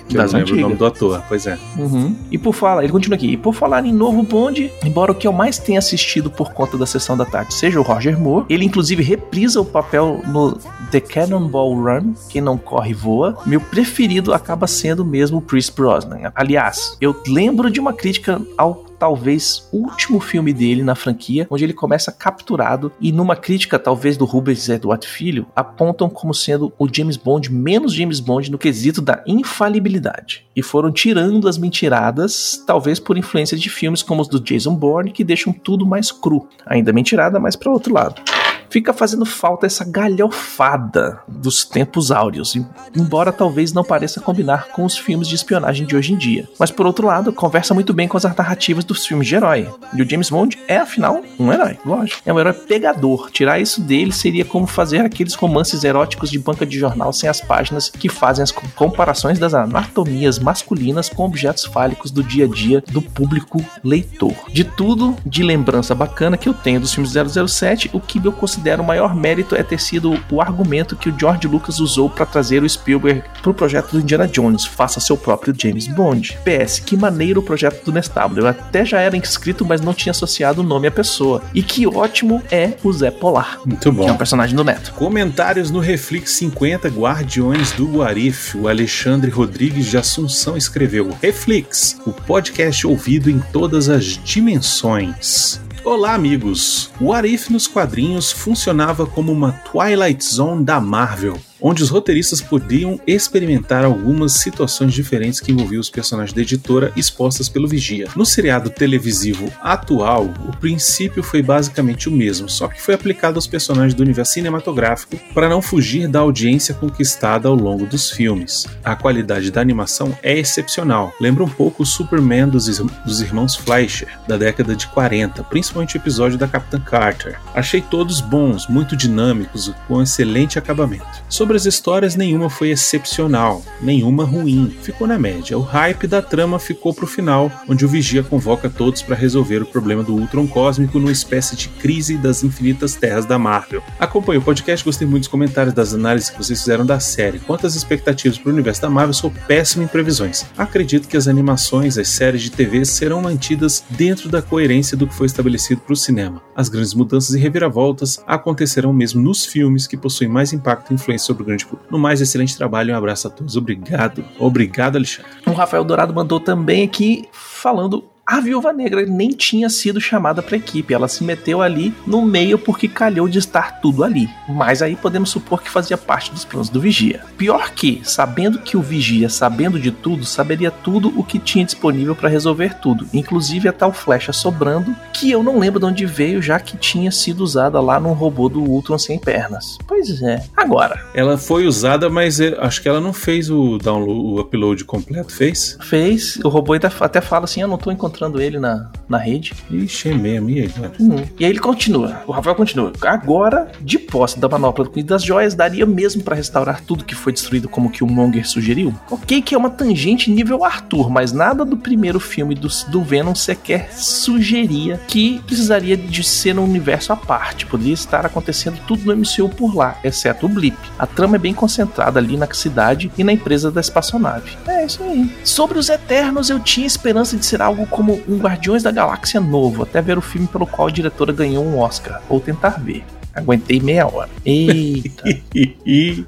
que 0.09 0.15
eu 0.15 0.21
Das 0.21 0.31
não 0.31 0.39
lembro 0.39 0.53
o 0.53 0.55
nome 0.61 0.73
antigas. 0.75 0.79
do 0.99 1.05
ator. 1.05 1.23
Pois 1.27 1.45
é. 1.45 1.57
Uhum. 1.77 2.15
E 2.31 2.37
por 2.37 2.53
falar, 2.55 2.81
ele 2.81 2.93
continua 2.93 3.17
aqui. 3.17 3.27
E 3.33 3.35
por 3.35 3.53
falar 3.53 3.85
em 3.85 3.91
novo 3.91 4.23
Bond, 4.23 4.71
embora 4.85 5.11
o 5.11 5.15
que 5.15 5.27
eu 5.27 5.33
mais 5.33 5.57
tenha 5.57 5.79
assistido 5.79 6.31
por 6.31 6.53
conta 6.53 6.77
da 6.77 6.85
sessão 6.85 7.17
da 7.17 7.25
tarde 7.25 7.53
seja 7.53 7.77
o 7.77 7.83
Roger 7.83 8.17
Moore, 8.17 8.45
ele 8.49 8.63
inclusive 8.63 9.03
reprisa 9.03 9.59
o 9.59 9.65
papel 9.65 10.21
no 10.25 10.57
The 10.91 11.01
Cannonball 11.01 11.75
Run, 11.75 12.13
quem 12.29 12.41
não 12.41 12.57
corre 12.57 12.93
voa. 12.93 13.37
Meu 13.45 13.59
preferido 13.59 14.33
acaba 14.33 14.65
sendo 14.65 15.03
mesmo 15.03 15.39
o 15.39 15.41
Chris 15.41 15.69
Brosnan. 15.69 16.31
Aliás, 16.33 16.95
eu 17.01 17.13
lembro 17.27 17.69
de 17.69 17.81
uma 17.81 17.91
crítica 17.91 18.41
ao 18.57 18.75
talvez 18.97 19.67
último 19.71 20.19
filme 20.19 20.53
dele 20.53 20.83
na 20.83 20.95
franquia, 20.95 21.47
onde 21.49 21.63
ele 21.63 21.73
começa 21.73 22.11
capturado 22.11 22.91
e 22.99 23.11
numa 23.11 23.35
crítica 23.35 23.79
talvez 23.79 24.17
do 24.17 24.25
Rubens 24.25 24.67
Eduardo 24.69 25.05
Filho, 25.05 25.47
apontam 25.55 26.09
como 26.09 26.33
sendo 26.33 26.73
o 26.77 26.87
James 26.91 27.17
Bond 27.17 27.51
menos 27.51 27.93
James 27.93 28.19
Bond 28.19 28.51
no 28.51 28.57
quesito 28.57 29.01
da 29.01 29.23
infalibilidade. 29.27 30.45
E 30.55 30.61
foram 30.61 30.91
tirando 30.91 31.47
as 31.47 31.57
mentiradas, 31.57 32.63
talvez 32.65 32.99
por 32.99 33.17
influência 33.17 33.57
de 33.57 33.69
filmes 33.69 34.01
como 34.01 34.21
os 34.21 34.27
do 34.27 34.39
Jason 34.39 34.75
Bourne, 34.75 35.11
que 35.11 35.23
deixam 35.23 35.53
tudo 35.53 35.85
mais 35.85 36.11
cru. 36.11 36.47
Ainda 36.65 36.93
mentirada, 36.93 37.39
mas 37.39 37.55
para 37.55 37.71
outro 37.71 37.93
lado 37.93 38.21
fica 38.69 38.93
fazendo 38.93 39.25
falta 39.25 39.65
essa 39.65 39.85
galhofada 39.85 41.19
dos 41.27 41.63
tempos 41.65 42.11
áureos, 42.11 42.55
em- 42.55 42.65
embora 42.95 43.31
talvez 43.31 43.73
não 43.73 43.83
pareça 43.83 44.21
combinar 44.21 44.67
com 44.69 44.83
os 44.85 44.97
filmes 44.97 45.27
de 45.27 45.35
espionagem 45.35 45.85
de 45.85 45.95
hoje 45.95 46.13
em 46.13 46.17
dia. 46.17 46.47
Mas 46.59 46.71
por 46.71 46.85
outro 46.85 47.07
lado, 47.07 47.31
conversa 47.33 47.73
muito 47.73 47.93
bem 47.93 48.07
com 48.07 48.17
as 48.17 48.23
narrativas 48.23 48.83
dos 48.83 49.05
filmes 49.05 49.27
de 49.27 49.35
herói. 49.35 49.69
E 49.93 50.01
o 50.01 50.09
James 50.09 50.29
Bond 50.29 50.57
é, 50.67 50.77
afinal, 50.77 51.21
um 51.39 51.51
herói, 51.51 51.77
lógico. 51.85 52.21
É 52.25 52.33
um 52.33 52.39
herói 52.39 52.53
pegador. 52.53 53.29
Tirar 53.31 53.59
isso 53.59 53.81
dele 53.81 54.11
seria 54.11 54.45
como 54.45 54.67
fazer 54.67 54.99
aqueles 55.05 55.33
romances 55.33 55.83
eróticos 55.83 56.29
de 56.29 56.39
banca 56.39 56.65
de 56.65 56.77
jornal 56.77 57.11
sem 57.13 57.29
as 57.29 57.41
páginas 57.41 57.89
que 57.89 58.09
fazem 58.09 58.43
as 58.43 58.51
co- 58.51 58.61
comparações 58.75 59.39
das 59.39 59.53
anatomias 59.53 60.39
masculinas 60.39 61.09
com 61.09 61.23
objetos 61.25 61.65
fálicos 61.65 62.11
do 62.11 62.23
dia 62.23 62.45
a 62.45 62.47
dia 62.47 62.83
do 62.91 63.01
público 63.01 63.63
leitor. 63.83 64.33
De 64.51 64.63
tudo 64.63 65.15
de 65.25 65.43
lembrança 65.43 65.93
bacana 65.95 66.37
que 66.37 66.47
eu 66.49 66.53
tenho 66.53 66.79
dos 66.79 66.93
filmes 66.93 67.13
007, 67.13 67.89
o 67.93 67.99
que 67.99 68.17
eu 68.23 68.31
considero 68.31 68.56
o 68.79 68.83
maior 68.83 69.15
mérito 69.15 69.55
é 69.55 69.63
ter 69.63 69.79
sido 69.79 70.19
o 70.31 70.41
argumento 70.41 70.95
que 70.95 71.09
o 71.09 71.15
George 71.17 71.47
Lucas 71.47 71.79
usou 71.79 72.09
para 72.09 72.25
trazer 72.25 72.63
o 72.63 72.69
Spielberg 72.69 73.23
pro 73.41 73.53
projeto 73.53 73.91
do 73.91 73.99
Indiana 73.99 74.27
Jones, 74.27 74.65
faça 74.65 74.99
seu 74.99 75.15
próprio 75.17 75.53
James 75.57 75.87
Bond. 75.87 76.37
PS, 76.43 76.79
que 76.79 76.97
maneiro 76.97 77.39
o 77.39 77.43
projeto 77.43 77.83
do 77.85 77.91
Nestábulo. 77.91 78.41
Eu 78.41 78.47
até 78.47 78.85
já 78.85 78.99
era 78.99 79.15
inscrito, 79.15 79.65
mas 79.65 79.81
não 79.81 79.93
tinha 79.93 80.11
associado 80.11 80.61
o 80.61 80.63
nome 80.63 80.87
à 80.87 80.91
pessoa. 80.91 81.41
E 81.53 81.61
que 81.63 81.87
ótimo 81.87 82.41
é 82.51 82.73
o 82.83 82.91
Zé 82.91 83.11
Polar, 83.11 83.59
Muito 83.65 83.81
que 83.81 83.87
é 83.87 83.91
bom. 83.91 84.11
um 84.11 84.17
personagem 84.17 84.55
do 84.55 84.63
Neto. 84.63 84.93
Comentários 84.93 85.71
no 85.71 85.79
Reflex 85.79 86.31
50 86.31 86.87
Guardiões 86.89 87.71
do 87.71 87.85
Guarif. 87.87 88.57
O 88.57 88.67
Alexandre 88.67 89.31
Rodrigues 89.31 89.85
de 89.87 89.97
Assunção 89.97 90.57
escreveu: 90.57 91.09
Reflex, 91.21 91.97
o 92.05 92.11
podcast 92.11 92.85
ouvido 92.85 93.29
em 93.29 93.39
todas 93.51 93.89
as 93.89 94.03
dimensões. 94.05 95.59
Olá, 95.89 96.15
amigos! 96.15 96.91
O 96.99 97.13
Arif 97.13 97.49
nos 97.49 97.65
quadrinhos 97.65 98.29
funcionava 98.29 99.07
como 99.07 99.31
uma 99.31 99.53
Twilight 99.53 100.21
Zone 100.21 100.61
da 100.61 100.81
Marvel, 100.81 101.39
onde 101.61 101.83
os 101.83 101.89
roteiristas 101.89 102.41
podiam 102.41 102.99
experimentar 103.05 103.83
algumas 103.83 104.33
situações 104.33 104.93
diferentes 104.93 105.39
que 105.39 105.51
envolviam 105.51 105.79
os 105.79 105.89
personagens 105.89 106.33
da 106.33 106.41
editora 106.41 106.91
expostas 106.95 107.49
pelo 107.49 107.67
Vigia. 107.67 108.07
No 108.15 108.25
seriado 108.25 108.69
televisivo 108.69 109.51
atual, 109.61 110.33
o 110.47 110.55
princípio 110.57 111.23
foi 111.23 111.41
basicamente 111.41 112.09
o 112.09 112.11
mesmo, 112.11 112.49
só 112.49 112.67
que 112.67 112.81
foi 112.81 112.93
aplicado 112.93 113.37
aos 113.37 113.47
personagens 113.47 113.93
do 113.93 114.03
universo 114.03 114.33
cinematográfico 114.33 115.17
para 115.33 115.49
não 115.49 115.61
fugir 115.61 116.07
da 116.07 116.19
audiência 116.19 116.73
conquistada 116.73 117.47
ao 117.47 117.55
longo 117.55 117.85
dos 117.85 118.09
filmes. 118.11 118.67
A 118.83 118.95
qualidade 118.95 119.51
da 119.51 119.61
animação 119.61 120.17
é 120.21 120.37
excepcional, 120.37 121.13
lembra 121.19 121.43
um 121.43 121.49
pouco 121.49 121.83
o 121.83 121.85
Superman 121.85 122.47
dos, 122.49 122.67
dos 123.05 123.21
irmãos 123.21 123.55
Fleischer, 123.55 124.09
da 124.27 124.37
década 124.37 124.75
de 124.75 124.87
40, 124.87 125.43
principalmente 125.45 125.95
o 125.95 125.99
episódio 125.99 126.37
da 126.37 126.47
Capitã 126.47 126.79
Carter. 126.79 127.39
Achei 127.53 127.81
todos 127.81 128.21
bons, 128.21 128.67
muito 128.67 128.95
dinâmicos, 128.95 129.71
com 129.87 130.01
excelente 130.01 130.59
acabamento. 130.59 131.05
Sobre 131.29 131.46
as 131.55 131.65
histórias, 131.65 132.15
nenhuma 132.15 132.49
foi 132.49 132.69
excepcional, 132.69 133.63
nenhuma 133.81 134.25
ruim, 134.25 134.75
ficou 134.81 135.07
na 135.07 135.17
média. 135.17 135.57
O 135.57 135.61
hype 135.61 136.07
da 136.07 136.21
trama 136.21 136.59
ficou 136.59 136.93
pro 136.93 137.07
final, 137.07 137.51
onde 137.67 137.85
o 137.85 137.87
Vigia 137.87 138.23
convoca 138.23 138.69
todos 138.69 139.01
para 139.01 139.15
resolver 139.15 139.61
o 139.61 139.65
problema 139.65 140.03
do 140.03 140.15
Ultron 140.15 140.47
cósmico 140.47 140.99
numa 140.99 141.11
espécie 141.11 141.55
de 141.55 141.69
crise 141.69 142.17
das 142.17 142.43
infinitas 142.43 142.95
terras 142.95 143.25
da 143.25 143.37
Marvel. 143.37 143.81
Acompanhe 143.99 144.39
o 144.39 144.41
podcast, 144.41 144.83
gostei 144.83 145.07
muito 145.07 145.23
dos 145.23 145.27
comentários 145.27 145.73
das 145.73 145.93
análises 145.93 146.29
que 146.29 146.37
vocês 146.37 146.59
fizeram 146.59 146.85
da 146.85 146.99
série. 146.99 147.39
Quanto 147.39 147.67
às 147.67 147.75
expectativas 147.75 148.37
para 148.37 148.49
o 148.49 148.53
universo 148.53 148.81
da 148.81 148.89
Marvel, 148.89 149.13
sou 149.13 149.31
péssimo 149.47 149.83
em 149.83 149.87
previsões. 149.87 150.45
Acredito 150.57 151.07
que 151.07 151.17
as 151.17 151.27
animações, 151.27 151.97
as 151.97 152.07
séries 152.07 152.41
de 152.41 152.51
TV 152.51 152.83
serão 152.85 153.21
mantidas 153.21 153.83
dentro 153.89 154.29
da 154.29 154.41
coerência 154.41 154.97
do 154.97 155.07
que 155.07 155.13
foi 155.13 155.27
estabelecido 155.27 155.81
para 155.81 155.93
o 155.93 155.97
cinema. 155.97 156.41
As 156.55 156.69
grandes 156.69 156.93
mudanças 156.93 157.35
e 157.35 157.39
reviravoltas 157.39 158.21
acontecerão 158.25 158.91
mesmo 158.91 159.21
nos 159.21 159.45
filmes 159.45 159.85
que 159.85 159.97
possuem 159.97 160.29
mais 160.29 160.53
impacto 160.53 160.91
e 160.91 160.95
influência 160.95 161.27
sobre 161.27 161.36
o 161.43 161.45
grande 161.45 161.65
público. 161.65 161.91
No 161.91 161.99
mais, 161.99 162.21
excelente 162.21 162.55
trabalho 162.55 162.91
e 162.91 162.93
um 162.93 162.97
abraço 162.97 163.27
a 163.27 163.31
todos. 163.31 163.55
Obrigado. 163.55 164.23
Obrigado, 164.39 164.95
Alexandre. 164.95 165.31
O 165.45 165.51
Rafael 165.51 165.83
Dourado 165.83 166.13
mandou 166.13 166.39
também 166.39 166.83
aqui 166.83 167.27
falando. 167.31 168.03
A 168.29 168.41
Viúva 168.41 168.73
Negra 168.73 169.05
nem 169.05 169.29
tinha 169.29 169.69
sido 169.69 170.01
chamada 170.01 170.43
para 170.43 170.57
equipe, 170.57 170.93
ela 170.93 171.07
se 171.07 171.23
meteu 171.23 171.61
ali 171.61 171.93
no 172.05 172.21
meio 172.21 172.59
porque 172.59 172.85
calhou 172.85 173.29
de 173.29 173.39
estar 173.39 173.79
tudo 173.79 174.03
ali. 174.03 174.29
Mas 174.49 174.81
aí 174.81 174.97
podemos 174.97 175.29
supor 175.29 175.63
que 175.63 175.69
fazia 175.69 175.97
parte 175.97 176.29
dos 176.29 176.43
planos 176.43 176.67
do 176.67 176.81
Vigia. 176.81 177.23
Pior 177.37 177.71
que, 177.71 178.01
sabendo 178.03 178.59
que 178.59 178.75
o 178.75 178.81
Vigia, 178.81 179.29
sabendo 179.29 179.79
de 179.79 179.91
tudo, 179.91 180.25
saberia 180.25 180.69
tudo 180.69 181.17
o 181.17 181.23
que 181.23 181.39
tinha 181.39 181.63
disponível 181.63 182.13
para 182.13 182.27
resolver 182.27 182.73
tudo, 182.81 183.07
inclusive 183.13 183.69
a 183.69 183.71
tal 183.71 183.93
flecha 183.93 184.33
sobrando, 184.33 184.93
que 185.13 185.31
eu 185.31 185.41
não 185.41 185.57
lembro 185.57 185.79
de 185.79 185.85
onde 185.85 186.05
veio, 186.05 186.41
já 186.41 186.59
que 186.59 186.75
tinha 186.75 187.11
sido 187.11 187.39
usada 187.39 187.79
lá 187.79 187.97
num 187.97 188.11
robô 188.11 188.49
do 188.49 188.61
Ultron 188.61 188.97
sem 188.97 189.17
pernas. 189.17 189.77
Pois 189.87 190.21
é. 190.21 190.43
Agora, 190.53 191.01
Ela 191.13 191.37
foi 191.37 191.65
usada, 191.65 192.09
mas 192.09 192.41
eu 192.41 192.59
acho 192.59 192.81
que 192.81 192.89
ela 192.89 192.99
não 192.99 193.13
fez 193.13 193.49
o 193.49 193.77
download, 193.77 194.19
o 194.19 194.41
upload 194.41 194.83
completo, 194.83 195.31
fez? 195.31 195.77
fez, 195.79 196.37
o 196.43 196.49
robô 196.49 196.73
até 196.73 197.21
fala 197.21 197.45
assim: 197.45 197.61
eu 197.61 197.69
não 197.69 197.77
tô 197.77 197.89
encontrando 197.89 198.16
ele 198.39 198.59
na, 198.59 198.89
na 199.07 199.17
rede. 199.17 199.53
Ixi, 199.69 200.09
é 200.09 200.13
mesmo. 200.13 200.49
E 200.49 200.61
aí? 200.61 200.71
Uhum. 200.99 201.23
E 201.39 201.45
aí 201.45 201.51
ele 201.51 201.59
continua, 201.59 202.21
o 202.27 202.31
Rafael 202.31 202.55
continua. 202.55 202.91
Agora, 203.01 203.71
de 203.81 203.97
posse 203.97 204.39
da 204.39 204.47
manopla 204.49 204.89
e 204.95 205.03
das 205.03 205.23
joias, 205.23 205.55
daria 205.55 205.85
mesmo 205.85 206.23
pra 206.23 206.35
restaurar 206.35 206.81
tudo 206.81 207.03
que 207.03 207.15
foi 207.15 207.33
destruído 207.33 207.69
como 207.69 207.89
que 207.91 208.03
o 208.03 208.07
Monger 208.07 208.47
sugeriu? 208.47 208.93
Ok 209.09 209.41
que 209.41 209.55
é 209.55 209.57
uma 209.57 209.69
tangente 209.69 210.29
nível 210.29 210.63
Arthur, 210.63 211.09
mas 211.09 211.31
nada 211.31 211.63
do 211.63 211.77
primeiro 211.77 212.19
filme 212.19 212.55
do, 212.55 212.67
do 212.89 213.03
Venom 213.03 213.35
sequer 213.35 213.93
sugeria 213.93 214.99
que 215.07 215.39
precisaria 215.45 215.95
de 215.95 216.23
ser 216.23 216.57
um 216.57 216.63
universo 216.63 217.13
à 217.13 217.15
parte. 217.15 217.65
Poderia 217.65 217.93
estar 217.93 218.25
acontecendo 218.25 218.79
tudo 218.87 219.05
no 219.05 219.15
MCU 219.15 219.49
por 219.49 219.75
lá, 219.75 219.97
exceto 220.03 220.45
o 220.45 220.49
Blip. 220.49 220.77
A 220.97 221.05
trama 221.05 221.35
é 221.35 221.39
bem 221.39 221.53
concentrada 221.53 222.19
ali 222.19 222.37
na 222.37 222.47
cidade 222.53 223.11
e 223.17 223.23
na 223.23 223.33
empresa 223.33 223.71
da 223.71 223.81
espaçonave. 223.81 224.57
É 224.67 224.85
isso 224.85 225.03
aí. 225.03 225.31
Sobre 225.43 225.77
os 225.77 225.89
Eternos, 225.89 226.49
eu 226.49 226.59
tinha 226.59 226.87
esperança 226.87 227.37
de 227.37 227.45
ser 227.45 227.61
algo 227.61 227.85
como 227.87 228.06
um 228.13 228.37
Guardiões 228.37 228.83
da 228.83 228.91
Galáxia 228.91 229.39
novo, 229.39 229.83
até 229.83 230.01
ver 230.01 230.17
o 230.17 230.21
filme 230.21 230.47
pelo 230.47 230.67
qual 230.67 230.87
a 230.87 230.91
diretora 230.91 231.33
ganhou 231.33 231.65
um 231.65 231.79
Oscar, 231.79 232.21
ou 232.29 232.39
tentar 232.39 232.79
ver. 232.81 233.03
Aguentei 233.37 233.79
meia 233.79 234.07
hora. 234.07 234.29
Eita. 234.45 235.23
ai, 235.25 235.35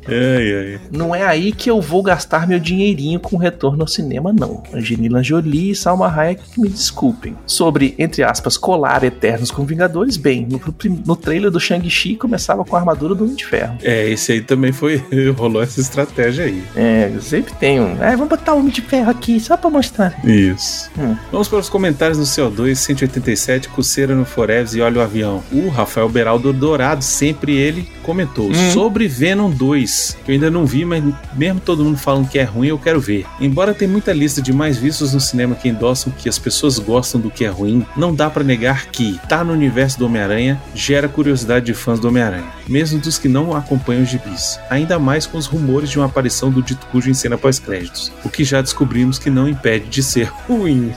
ai. 0.08 0.80
Não 0.92 1.14
é 1.14 1.24
aí 1.26 1.52
que 1.52 1.70
eu 1.70 1.82
vou 1.82 2.04
gastar 2.04 2.48
meu 2.48 2.60
dinheirinho 2.60 3.20
com 3.20 3.38
retorno 3.38 3.82
ao 3.82 3.88
cinema, 3.88 4.34
não. 4.34 4.64
Angelina 4.74 5.24
Jolie 5.24 5.72
e 5.72 5.76
Salma 5.76 6.08
Hayek 6.08 6.42
que 6.54 6.62
me 6.62 6.70
desculpem. 6.70 7.36
Sobre, 7.46 7.96
entre 7.98 8.24
aspas, 8.24 8.58
colar 8.58 9.04
Eternos 9.04 9.52
com 9.52 9.66
Vingadores, 9.66 10.18
bem, 10.18 10.48
no, 10.50 10.62
no 11.06 11.16
trailer 11.16 11.52
do 11.52 11.60
Shang-Chi 11.60 12.16
começava 12.16 12.64
com 12.66 12.76
a 12.76 12.80
armadura 12.80 13.14
do 13.16 13.24
Homem 13.24 13.36
de 13.36 13.46
Ferro. 13.46 13.78
É, 13.84 14.08
esse 14.10 14.32
aí 14.32 14.42
também 14.42 14.72
foi. 14.72 15.04
rolou 15.38 15.62
essa 15.62 15.80
estratégia 15.80 16.46
aí. 16.46 16.64
É, 16.76 17.12
eu 17.14 17.22
sempre 17.22 17.54
tem 17.54 17.80
um. 17.80 18.02
É, 18.02 18.12
vamos 18.12 18.30
botar 18.30 18.54
o 18.54 18.60
Homem 18.60 18.72
de 18.72 18.82
Ferro 18.82 19.10
aqui, 19.10 19.40
só 19.40 19.56
pra 19.56 19.70
mostrar. 19.70 20.20
Isso. 20.26 20.90
Hum. 20.98 21.16
Vamos 21.32 21.48
para 21.48 21.60
os 21.60 21.70
comentários 21.70 22.18
do 22.18 22.24
CO2 22.24 22.76
187, 22.76 23.70
Coceira 23.70 24.16
no 24.16 24.26
Forever 24.26 24.60
e 24.76 24.82
olha 24.82 25.00
o 25.00 25.04
avião. 25.04 25.44
O 25.52 25.70
Rafael 25.70 26.10
Beraldo 26.10 26.52
Dourado, 26.52 26.99
sempre 27.02 27.56
ele, 27.56 27.88
comentou 28.04 28.50
Hum. 28.50 28.72
sobre 28.74 29.08
Venom 29.08 29.50
2, 29.52 30.18
que 30.26 30.32
eu 30.32 30.34
ainda 30.34 30.50
não 30.52 30.66
vi, 30.66 30.84
mas 30.86 31.04
mesmo 31.36 31.60
todo 31.60 31.84
mundo 31.84 31.98
falando 31.98 32.28
que 32.28 32.40
é 32.40 32.44
ruim, 32.44 32.68
eu 32.68 32.78
quero 32.78 33.00
ver. 33.00 33.26
Embora 33.40 33.74
tenha 33.74 33.92
muita 33.92 34.12
lista 34.14 34.42
de 34.42 34.52
mais 34.54 34.78
vistos 34.78 35.14
no 35.14 35.20
cinema 35.20 35.56
que 35.56 35.70
endossam 35.70 36.12
que 36.18 36.28
as 36.30 36.40
pessoas 36.40 36.80
gostam 36.80 37.20
do 37.20 37.30
que 37.30 37.46
é 37.46 37.50
ruim, 37.50 37.86
não 37.96 38.14
dá 38.14 38.30
pra 38.30 38.44
negar 38.44 38.88
que 38.88 39.20
tá 39.28 39.44
no 39.44 39.54
universo 39.54 40.00
do 40.00 40.06
Homem-Aranha 40.06 40.62
gera 40.74 41.08
curiosidade 41.08 41.66
de 41.66 41.74
fãs 41.74 42.00
do 42.00 42.08
Homem-Aranha, 42.08 42.46
mesmo 42.68 43.00
dos 43.00 43.18
que 43.18 43.28
não 43.28 43.56
acompanham 43.56 44.04
os 44.04 44.10
gibis. 44.10 44.60
Ainda 44.70 44.98
mais 45.00 45.26
com 45.26 45.38
os 45.38 45.46
rumores 45.46 45.90
de 45.90 45.98
uma 46.00 46.06
aparição 46.06 46.50
do 46.50 46.62
Dito 46.62 46.86
Cujo 46.88 47.10
em 47.10 47.14
cena 47.14 47.38
pós-créditos, 47.38 48.12
o 48.24 48.30
que 48.30 48.44
já 48.44 48.62
descobrimos 48.62 49.20
que 49.20 49.30
não 49.30 49.48
impede 49.48 49.88
de 49.88 50.02
ser 50.04 50.32
ruim. 50.48 50.92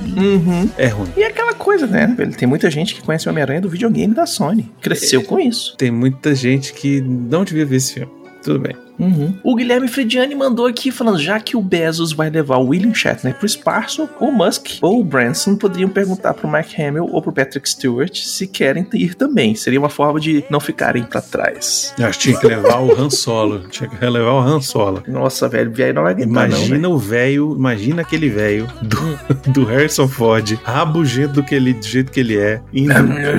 Uhum. 0.00 0.68
É 0.76 0.86
ruim. 0.88 1.10
E 1.16 1.22
é 1.22 1.26
aquela 1.26 1.54
coisa, 1.54 1.86
né? 1.86 2.06
velho? 2.06 2.32
Tem 2.32 2.48
muita 2.48 2.70
gente 2.70 2.94
que 2.94 3.02
conhece 3.02 3.26
o 3.26 3.30
Homem-Aranha 3.30 3.60
do 3.60 3.68
videogame 3.68 4.14
da 4.14 4.26
Sony. 4.26 4.70
Cresceu 4.80 5.22
com 5.22 5.38
isso. 5.38 5.76
Tem 5.76 5.90
muita 5.90 6.34
gente 6.34 6.72
que 6.72 7.00
não 7.00 7.44
devia 7.44 7.64
ver 7.64 7.76
esse 7.76 7.94
filme. 7.94 8.12
Tudo 8.42 8.60
bem. 8.60 8.83
Uhum. 8.98 9.34
O 9.42 9.54
Guilherme 9.54 9.88
Frediani 9.88 10.34
mandou 10.34 10.66
aqui 10.66 10.90
falando: 10.90 11.18
já 11.18 11.40
que 11.40 11.56
o 11.56 11.62
Bezos 11.62 12.12
vai 12.12 12.30
levar 12.30 12.58
o 12.58 12.68
William 12.68 12.94
Shatner 12.94 13.34
pro 13.34 13.46
espaço, 13.46 14.08
o 14.20 14.30
Musk 14.30 14.78
ou 14.80 15.00
o 15.00 15.04
Branson 15.04 15.56
poderiam 15.56 15.88
perguntar 15.88 16.34
pro 16.34 16.48
Mark 16.48 16.68
Hamill 16.78 17.08
ou 17.10 17.22
pro 17.22 17.32
Patrick 17.32 17.68
Stewart 17.68 18.14
se 18.14 18.46
querem 18.46 18.86
ir 18.94 19.14
também. 19.14 19.54
Seria 19.54 19.78
uma 19.78 19.88
forma 19.88 20.20
de 20.20 20.44
não 20.50 20.60
ficarem 20.60 21.02
para 21.04 21.20
trás. 21.20 21.94
Eu 21.98 22.06
acho 22.06 22.18
que 22.18 22.24
tinha 22.28 22.38
que 22.38 22.46
levar 22.46 22.80
o 22.80 22.92
Han 22.92 23.10
Solo. 23.10 23.68
Tinha 23.68 23.88
que 23.88 24.04
levar 24.04 24.32
o 24.32 24.40
Han 24.40 24.60
Solo. 24.60 25.02
Nossa, 25.06 25.48
velho, 25.48 25.72
velho 25.72 25.94
não 25.94 26.02
vai 26.02 26.12
aguentar, 26.12 26.48
Imagina 26.48 26.78
não, 26.78 26.92
o 26.92 26.98
velho, 26.98 27.54
imagina 27.56 28.02
aquele 28.02 28.28
velho 28.28 28.66
do, 28.82 29.52
do 29.52 29.64
Harrison 29.64 30.08
Ford, 30.08 30.58
rabugento 30.62 31.34
do, 31.34 31.42
que 31.42 31.54
ele, 31.54 31.72
do 31.72 31.86
jeito 31.86 32.12
que 32.12 32.20
ele 32.20 32.36
é, 32.38 32.60
indo 32.72 32.92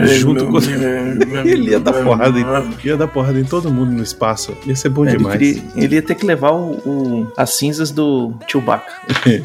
junto 0.07 0.45
com. 0.47 0.57
ele 1.45 1.71
ia 1.71 1.79
dar 1.79 1.93
porrada, 1.93 2.39
em, 2.39 2.45
ia 2.83 2.97
dar 2.97 3.07
porrada 3.07 3.39
em 3.39 3.43
todo 3.43 3.71
mundo 3.71 3.91
no 3.91 4.03
espaço. 4.03 4.55
Ia 4.65 4.75
ser 4.75 4.89
bom 4.89 5.05
Ele, 5.05 5.17
demais. 5.17 5.35
Queria- 5.53 5.63
ele 5.75 5.95
ia 5.95 6.01
ter 6.01 6.15
que 6.15 6.25
levar 6.25 6.51
o, 6.51 6.71
o- 6.85 7.27
as 7.37 7.51
cinzas 7.51 7.91
do 7.91 8.33
Chewbacca. 8.47 8.91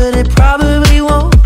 but 0.00 0.16
it 0.16 0.30
probably 0.34 1.02
won't. 1.02 1.39